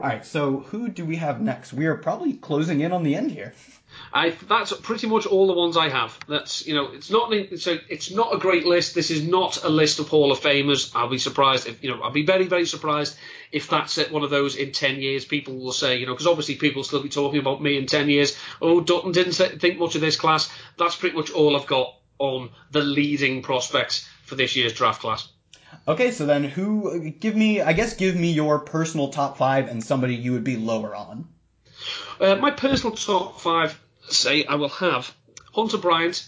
All 0.00 0.08
right, 0.08 0.26
so 0.26 0.58
who 0.58 0.88
do 0.88 1.04
we 1.04 1.16
have 1.16 1.40
next? 1.40 1.72
We 1.72 1.86
are 1.86 1.94
probably 1.94 2.34
closing 2.34 2.80
in 2.80 2.92
on 2.92 3.04
the 3.04 3.14
end 3.14 3.30
here. 3.30 3.54
I 4.16 4.30
that's 4.30 4.72
pretty 4.72 5.08
much 5.08 5.26
all 5.26 5.48
the 5.48 5.52
ones 5.54 5.76
I 5.76 5.88
have. 5.88 6.16
That's 6.28 6.64
you 6.64 6.74
know 6.74 6.92
it's 6.92 7.10
not 7.10 7.32
so 7.58 7.78
it's 7.88 8.12
not 8.12 8.32
a 8.32 8.38
great 8.38 8.64
list. 8.64 8.94
This 8.94 9.10
is 9.10 9.26
not 9.26 9.64
a 9.64 9.68
list 9.68 9.98
of 9.98 10.08
Hall 10.08 10.30
of 10.30 10.38
Famers. 10.38 10.92
I'll 10.94 11.08
be 11.08 11.18
surprised 11.18 11.66
if 11.66 11.82
you 11.82 11.90
know 11.90 12.00
I'll 12.00 12.12
be 12.12 12.24
very 12.24 12.46
very 12.46 12.64
surprised 12.64 13.16
if 13.50 13.68
that's 13.68 13.96
one 14.10 14.22
of 14.22 14.30
those 14.30 14.54
in 14.54 14.70
ten 14.70 15.00
years. 15.00 15.24
People 15.24 15.58
will 15.58 15.72
say 15.72 15.98
you 15.98 16.06
know 16.06 16.12
because 16.12 16.28
obviously 16.28 16.54
people 16.54 16.78
will 16.78 16.84
still 16.84 17.02
be 17.02 17.08
talking 17.08 17.40
about 17.40 17.60
me 17.60 17.76
in 17.76 17.86
ten 17.86 18.08
years. 18.08 18.36
Oh 18.62 18.80
Dutton 18.80 19.10
didn't 19.10 19.32
think 19.32 19.80
much 19.80 19.96
of 19.96 20.00
this 20.00 20.16
class. 20.16 20.48
That's 20.78 20.94
pretty 20.94 21.16
much 21.16 21.32
all 21.32 21.56
I've 21.56 21.66
got 21.66 21.96
on 22.20 22.50
the 22.70 22.82
leading 22.82 23.42
prospects 23.42 24.08
for 24.22 24.36
this 24.36 24.54
year's 24.54 24.74
draft 24.74 25.00
class. 25.00 25.28
Okay, 25.88 26.12
so 26.12 26.24
then 26.24 26.44
who? 26.44 27.10
Give 27.10 27.34
me, 27.34 27.60
I 27.60 27.72
guess, 27.72 27.96
give 27.96 28.14
me 28.14 28.30
your 28.30 28.60
personal 28.60 29.08
top 29.08 29.38
five 29.38 29.68
and 29.68 29.82
somebody 29.82 30.14
you 30.14 30.32
would 30.32 30.44
be 30.44 30.56
lower 30.56 30.94
on. 30.94 31.26
Uh, 32.20 32.36
my 32.36 32.52
personal 32.52 32.94
top 32.94 33.40
five 33.40 33.78
say 34.08 34.44
I 34.44 34.54
will 34.56 34.68
have 34.68 35.14
Hunter 35.54 35.78
Bryant, 35.78 36.26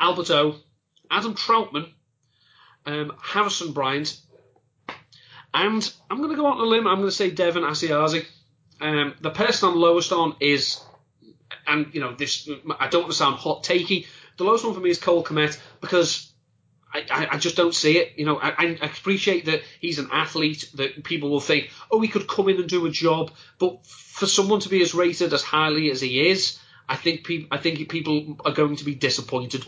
Albert 0.00 0.30
O, 0.30 0.56
Adam 1.10 1.34
Trautman, 1.34 1.88
um, 2.86 3.12
Harrison 3.20 3.72
Bryant, 3.72 4.18
and 5.54 5.92
I'm 6.10 6.18
going 6.18 6.30
to 6.30 6.36
go 6.36 6.46
out 6.46 6.58
on 6.58 6.60
a 6.60 6.64
limb. 6.64 6.86
I'm 6.86 6.98
going 6.98 7.08
to 7.08 7.12
say 7.14 7.30
Devin 7.30 7.62
Asiasi. 7.62 8.24
Um, 8.80 9.14
the 9.20 9.30
person 9.30 9.68
I'm 9.68 9.76
lowest 9.76 10.12
on 10.12 10.36
is, 10.40 10.80
and 11.66 11.94
you 11.94 12.00
know 12.00 12.14
this, 12.14 12.48
I 12.80 12.88
don't 12.88 13.02
want 13.02 13.12
to 13.12 13.18
sound 13.18 13.36
hot 13.36 13.62
takey. 13.62 14.06
The 14.38 14.44
lowest 14.44 14.64
one 14.64 14.74
for 14.74 14.80
me 14.80 14.90
is 14.90 14.98
Cole 14.98 15.22
Kmet 15.22 15.58
because 15.80 16.31
I, 16.94 17.28
I, 17.32 17.38
just 17.38 17.56
don't 17.56 17.74
see 17.74 17.98
it. 17.98 18.12
You 18.16 18.26
know, 18.26 18.38
I, 18.38 18.50
I 18.50 18.64
appreciate 18.82 19.46
that 19.46 19.62
he's 19.80 19.98
an 19.98 20.08
athlete, 20.12 20.70
that 20.74 21.04
people 21.04 21.30
will 21.30 21.40
think, 21.40 21.70
oh, 21.90 22.00
he 22.00 22.08
could 22.08 22.28
come 22.28 22.48
in 22.48 22.58
and 22.58 22.68
do 22.68 22.84
a 22.86 22.90
job, 22.90 23.30
but 23.58 23.86
for 23.86 24.26
someone 24.26 24.60
to 24.60 24.68
be 24.68 24.82
as 24.82 24.94
rated 24.94 25.32
as 25.32 25.42
highly 25.42 25.90
as 25.90 26.00
he 26.00 26.28
is, 26.28 26.58
I 26.88 26.96
think 26.96 27.24
people, 27.24 27.48
I 27.50 27.58
think 27.58 27.88
people 27.88 28.36
are 28.44 28.52
going 28.52 28.76
to 28.76 28.84
be 28.84 28.94
disappointed. 28.94 29.66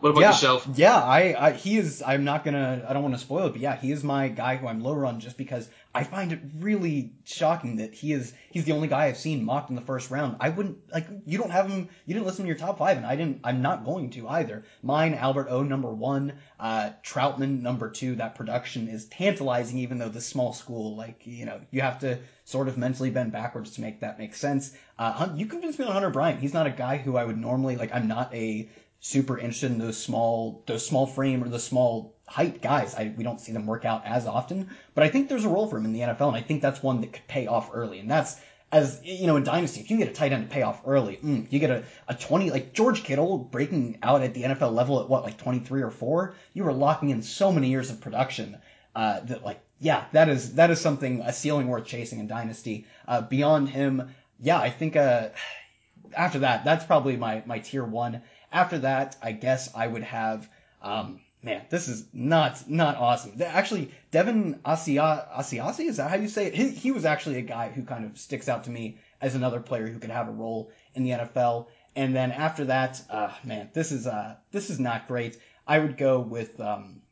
What 0.00 0.10
about 0.10 0.20
yeah, 0.20 0.28
yourself? 0.28 0.66
Yeah, 0.74 0.96
I, 0.96 1.34
I, 1.38 1.52
he 1.52 1.76
is. 1.76 2.02
I'm 2.04 2.24
not 2.24 2.44
gonna. 2.44 2.86
I 2.88 2.92
don't 2.92 3.02
want 3.02 3.14
to 3.14 3.20
spoil 3.20 3.46
it, 3.46 3.50
but 3.50 3.60
yeah, 3.60 3.76
he 3.76 3.92
is 3.92 4.02
my 4.02 4.28
guy 4.28 4.56
who 4.56 4.66
I'm 4.66 4.80
lower 4.80 5.04
on 5.04 5.20
just 5.20 5.36
because 5.36 5.68
I 5.94 6.04
find 6.04 6.32
it 6.32 6.40
really 6.58 7.12
shocking 7.24 7.76
that 7.76 7.92
he 7.94 8.12
is. 8.12 8.32
He's 8.50 8.64
the 8.64 8.72
only 8.72 8.88
guy 8.88 9.06
I've 9.06 9.18
seen 9.18 9.44
mocked 9.44 9.68
in 9.68 9.76
the 9.76 9.82
first 9.82 10.10
round. 10.10 10.36
I 10.40 10.48
wouldn't 10.48 10.78
like. 10.90 11.06
You 11.26 11.36
don't 11.36 11.50
have 11.50 11.70
him. 11.70 11.88
You 12.06 12.14
didn't 12.14 12.26
listen 12.26 12.44
to 12.44 12.48
your 12.48 12.56
top 12.56 12.78
five, 12.78 12.96
and 12.96 13.04
I 13.04 13.14
didn't. 13.14 13.40
I'm 13.44 13.60
not 13.60 13.84
going 13.84 14.10
to 14.10 14.28
either. 14.28 14.64
Mine, 14.82 15.14
Albert 15.14 15.48
O, 15.50 15.62
number 15.62 15.92
one. 15.92 16.34
Uh, 16.58 16.90
Trautman, 17.04 17.60
number 17.60 17.90
two. 17.90 18.14
That 18.14 18.36
production 18.36 18.88
is 18.88 19.04
tantalizing, 19.06 19.78
even 19.78 19.98
though 19.98 20.08
the 20.08 20.20
small 20.22 20.54
school, 20.54 20.96
like 20.96 21.20
you 21.24 21.44
know, 21.44 21.60
you 21.70 21.82
have 21.82 21.98
to 22.00 22.20
sort 22.44 22.68
of 22.68 22.78
mentally 22.78 23.10
bend 23.10 23.32
backwards 23.32 23.72
to 23.72 23.82
make 23.82 24.00
that 24.00 24.18
make 24.18 24.34
sense. 24.34 24.74
Uh, 24.98 25.28
you 25.34 25.46
convinced 25.46 25.78
me 25.78 25.84
on 25.84 25.92
Hunter 25.92 26.10
Bryant. 26.10 26.40
He's 26.40 26.54
not 26.54 26.66
a 26.66 26.70
guy 26.70 26.96
who 26.96 27.16
I 27.16 27.24
would 27.24 27.38
normally 27.38 27.76
like. 27.76 27.94
I'm 27.94 28.08
not 28.08 28.34
a 28.34 28.68
super 29.00 29.38
interested 29.38 29.70
in 29.70 29.78
those 29.78 29.98
small 29.98 30.62
those 30.66 30.86
small 30.86 31.06
frame 31.06 31.42
or 31.42 31.48
the 31.48 31.58
small 31.58 32.14
height 32.26 32.62
guys. 32.62 32.94
I, 32.94 33.12
we 33.16 33.24
don't 33.24 33.40
see 33.40 33.52
them 33.52 33.66
work 33.66 33.84
out 33.84 34.06
as 34.06 34.26
often, 34.26 34.70
but 34.94 35.02
I 35.02 35.08
think 35.08 35.28
there's 35.28 35.44
a 35.44 35.48
role 35.48 35.66
for 35.66 35.78
him 35.78 35.86
in 35.86 35.92
the 35.92 36.00
NFL, 36.00 36.28
and 36.28 36.36
I 36.36 36.42
think 36.42 36.62
that's 36.62 36.82
one 36.82 37.00
that 37.00 37.12
could 37.12 37.26
pay 37.26 37.46
off 37.46 37.70
early. 37.72 37.98
And 37.98 38.10
that's 38.10 38.40
as 38.72 39.00
you 39.02 39.26
know 39.26 39.36
in 39.36 39.44
dynasty, 39.44 39.80
if 39.80 39.90
you 39.90 39.98
get 39.98 40.08
a 40.08 40.12
tight 40.12 40.32
end 40.32 40.48
to 40.48 40.54
pay 40.54 40.62
off 40.62 40.82
early, 40.86 41.16
mm, 41.16 41.50
you 41.50 41.58
get 41.58 41.70
a, 41.70 41.84
a 42.08 42.14
20 42.14 42.50
like 42.50 42.72
George 42.72 43.02
Kittle 43.02 43.38
breaking 43.38 43.98
out 44.02 44.22
at 44.22 44.34
the 44.34 44.44
NFL 44.44 44.72
level 44.72 45.00
at 45.00 45.08
what 45.08 45.24
like 45.24 45.38
23 45.38 45.82
or 45.82 45.90
four, 45.90 46.34
you 46.54 46.64
were 46.64 46.72
locking 46.72 47.10
in 47.10 47.22
so 47.22 47.50
many 47.50 47.68
years 47.68 47.90
of 47.90 48.00
production 48.00 48.58
uh, 48.94 49.20
that 49.20 49.44
like 49.44 49.60
yeah, 49.80 50.04
that 50.12 50.28
is 50.28 50.54
that 50.54 50.70
is 50.70 50.80
something 50.80 51.22
a 51.22 51.32
ceiling 51.32 51.68
worth 51.68 51.86
chasing 51.86 52.20
in 52.20 52.26
dynasty. 52.26 52.86
Uh, 53.08 53.22
beyond 53.22 53.68
him, 53.68 54.14
yeah, 54.38 54.60
I 54.60 54.70
think 54.70 54.94
uh, 54.94 55.28
after 56.16 56.40
that, 56.40 56.64
that's 56.64 56.84
probably 56.84 57.16
my 57.16 57.42
my 57.46 57.58
tier 57.58 57.84
one. 57.84 58.22
After 58.52 58.78
that, 58.80 59.16
I 59.22 59.32
guess 59.32 59.74
I 59.74 59.86
would 59.86 60.02
have. 60.02 60.48
Um, 60.82 61.20
man, 61.42 61.62
this 61.70 61.88
is 61.88 62.04
not 62.12 62.68
not 62.68 62.96
awesome. 62.96 63.40
Actually, 63.42 63.92
Devin 64.10 64.60
Asiasi, 64.64 65.86
is 65.86 65.96
that 65.96 66.10
how 66.10 66.16
you 66.16 66.28
say 66.28 66.46
it? 66.46 66.54
He, 66.54 66.68
he 66.70 66.90
was 66.90 67.04
actually 67.04 67.38
a 67.38 67.42
guy 67.42 67.70
who 67.70 67.82
kind 67.82 68.04
of 68.04 68.18
sticks 68.18 68.48
out 68.48 68.64
to 68.64 68.70
me 68.70 68.98
as 69.20 69.34
another 69.34 69.60
player 69.60 69.86
who 69.86 69.98
could 69.98 70.10
have 70.10 70.28
a 70.28 70.32
role 70.32 70.70
in 70.94 71.04
the 71.04 71.10
NFL. 71.10 71.66
And 71.96 72.14
then 72.14 72.32
after 72.32 72.66
that, 72.66 73.02
uh, 73.10 73.32
man, 73.44 73.70
this 73.72 73.92
is 73.92 74.06
uh, 74.06 74.36
this 74.52 74.70
is 74.70 74.78
not 74.78 75.08
great. 75.08 75.38
I 75.66 75.78
would 75.78 75.96
go 75.96 76.20
with 76.20 76.58
um, 76.60 77.02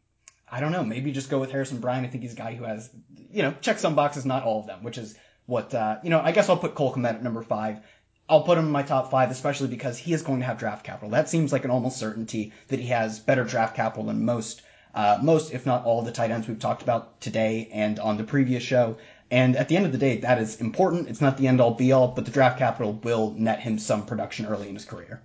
I 0.51 0.61
don't 0.61 0.73
know, 0.73 0.85
maybe 0.85 1.13
just 1.13 1.31
go 1.31 1.39
with 1.39 1.51
Harrison 1.51 1.81
Bryant. 1.81 2.07
I 2.07 2.11
think 2.11 2.23
he's 2.23 2.33
a 2.33 2.37
guy 2.37 2.55
who 2.55 2.65
has 2.65 2.91
you 3.31 3.43
know 3.43 3.55
check 3.61 3.79
some 3.79 3.95
boxes, 3.95 4.25
not 4.25 4.45
all 4.45 4.61
of 4.61 4.67
them, 4.67 4.83
which 4.83 4.99
is 4.99 5.15
what 5.47 5.75
uh, 5.75 5.99
you 6.03 6.11
know. 6.11 6.21
I 6.21 6.33
guess 6.33 6.49
I'll 6.49 6.57
put 6.57 6.75
Cole 6.75 6.95
Kmet 6.95 7.15
at 7.15 7.23
number 7.23 7.43
five. 7.43 7.81
I'll 8.31 8.43
put 8.43 8.59
him 8.59 8.67
in 8.67 8.71
my 8.71 8.83
top 8.83 9.11
five, 9.11 9.31
especially 9.31 9.69
because 9.69 9.97
he 9.97 10.13
is 10.13 10.23
going 10.23 10.41
to 10.41 10.47
have 10.47 10.59
draft 10.59 10.85
capital. 10.85 11.09
That 11.09 11.31
seems 11.31 11.51
like 11.51 11.65
an 11.65 11.71
almost 11.71 11.97
certainty 11.97 12.53
that 12.69 12.79
he 12.79 12.89
has 12.89 13.19
better 13.19 13.43
draft 13.43 13.75
capital 13.75 14.05
than 14.05 14.25
most, 14.25 14.61
uh, 14.95 15.19
most 15.23 15.53
if 15.55 15.65
not 15.65 15.85
all 15.85 16.03
the 16.03 16.13
tight 16.13 16.31
ends 16.31 16.47
we've 16.47 16.59
talked 16.59 16.83
about 16.83 17.21
today 17.23 17.71
and 17.73 17.99
on 17.99 18.19
the 18.19 18.25
previous 18.25 18.63
show. 18.63 18.99
And 19.31 19.57
at 19.57 19.69
the 19.69 19.77
end 19.77 19.87
of 19.87 19.93
the 19.93 19.99
day, 19.99 20.19
that 20.19 20.39
is 20.39 20.61
important. 20.61 21.09
It's 21.09 21.23
not 21.23 21.39
the 21.39 21.49
end 21.49 21.61
all 21.61 21.73
be 21.73 21.93
all, 21.93 22.09
but 22.09 22.27
the 22.27 22.31
draft 22.31 22.59
capital 22.59 22.93
will 23.03 23.35
net 23.37 23.61
him 23.61 23.79
some 23.79 24.05
production 24.05 24.45
early 24.45 24.69
in 24.69 24.75
his 24.75 24.85
career. 24.85 25.23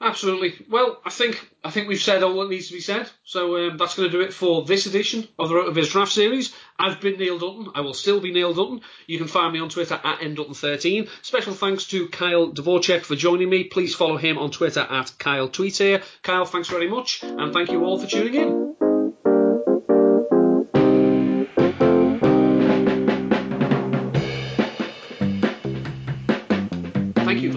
Absolutely. 0.00 0.54
Well, 0.70 1.00
I 1.04 1.10
think 1.10 1.44
I 1.64 1.70
think 1.70 1.88
we've 1.88 2.00
said 2.00 2.22
all 2.22 2.40
that 2.40 2.50
needs 2.50 2.68
to 2.68 2.74
be 2.74 2.80
said. 2.80 3.10
So 3.24 3.56
um, 3.56 3.76
that's 3.76 3.96
going 3.96 4.08
to 4.10 4.16
do 4.16 4.22
it 4.22 4.32
for 4.32 4.64
this 4.64 4.86
edition 4.86 5.26
of 5.38 5.48
the 5.48 5.56
RotoViz 5.56 5.90
Draft 5.90 6.12
Series. 6.12 6.54
I've 6.78 7.00
been 7.00 7.18
Neil 7.18 7.38
Dutton. 7.38 7.72
I 7.74 7.80
will 7.80 7.94
still 7.94 8.20
be 8.20 8.32
Neil 8.32 8.54
Dutton. 8.54 8.80
You 9.08 9.18
can 9.18 9.26
find 9.26 9.52
me 9.52 9.58
on 9.58 9.68
Twitter 9.68 10.00
at 10.02 10.20
ndutton13. 10.20 11.08
Special 11.22 11.52
thanks 11.52 11.86
to 11.88 12.08
Kyle 12.08 12.52
Dvorchak 12.52 13.02
for 13.02 13.16
joining 13.16 13.50
me. 13.50 13.64
Please 13.64 13.94
follow 13.94 14.16
him 14.16 14.38
on 14.38 14.52
Twitter 14.52 14.86
at 14.88 15.12
Kyle 15.18 15.48
Tweet 15.48 15.80
Kyle, 16.22 16.44
thanks 16.44 16.68
very 16.68 16.88
much, 16.88 17.22
and 17.22 17.52
thank 17.52 17.70
you 17.70 17.84
all 17.84 17.98
for 17.98 18.06
tuning 18.06 18.34
in. 18.34 18.87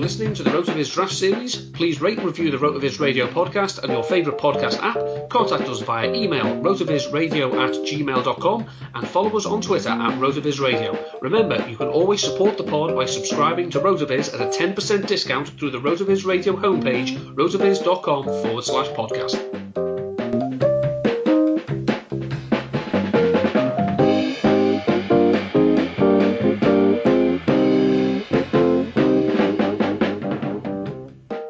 Listening 0.02 0.34
to 0.34 0.42
the 0.42 0.50
RotoViz 0.50 0.92
Draft 0.92 1.14
Series. 1.14 1.56
Please 1.56 2.02
rate 2.02 2.18
and 2.18 2.26
review 2.26 2.50
the 2.50 2.58
RotoViz 2.58 3.00
Radio 3.00 3.28
podcast 3.28 3.84
on 3.84 3.92
your 3.92 4.04
favourite 4.04 4.40
podcast 4.40 4.80
app. 4.82 5.30
Contact 5.30 5.70
us 5.70 5.82
via 5.82 6.12
email 6.12 6.44
rotovizradio 6.60 7.54
at 7.54 7.76
gmail.com 7.86 8.66
and 8.96 9.08
follow 9.08 9.38
us 9.38 9.46
on 9.46 9.62
Twitter 9.62 9.90
at 9.90 10.20
RotovizRadio. 10.20 11.22
Remember, 11.22 11.64
you 11.70 11.78
can 11.78 11.90
always 11.90 12.20
support 12.20 12.58
the 12.58 12.64
pod 12.64 12.96
by 12.96 13.06
subscribing 13.06 13.70
to 13.70 13.80
RotoViz 13.80 14.34
at 14.34 14.42
a 14.42 14.50
10% 14.50 15.06
discount 15.06 15.50
through 15.50 15.70
the 15.70 15.80
RotoViz 15.80 16.26
Radio 16.26 16.56
homepage, 16.56 17.36
rotoviz.com 17.36 18.24
forward 18.24 18.64
slash 18.64 18.88
podcast. 18.88 19.91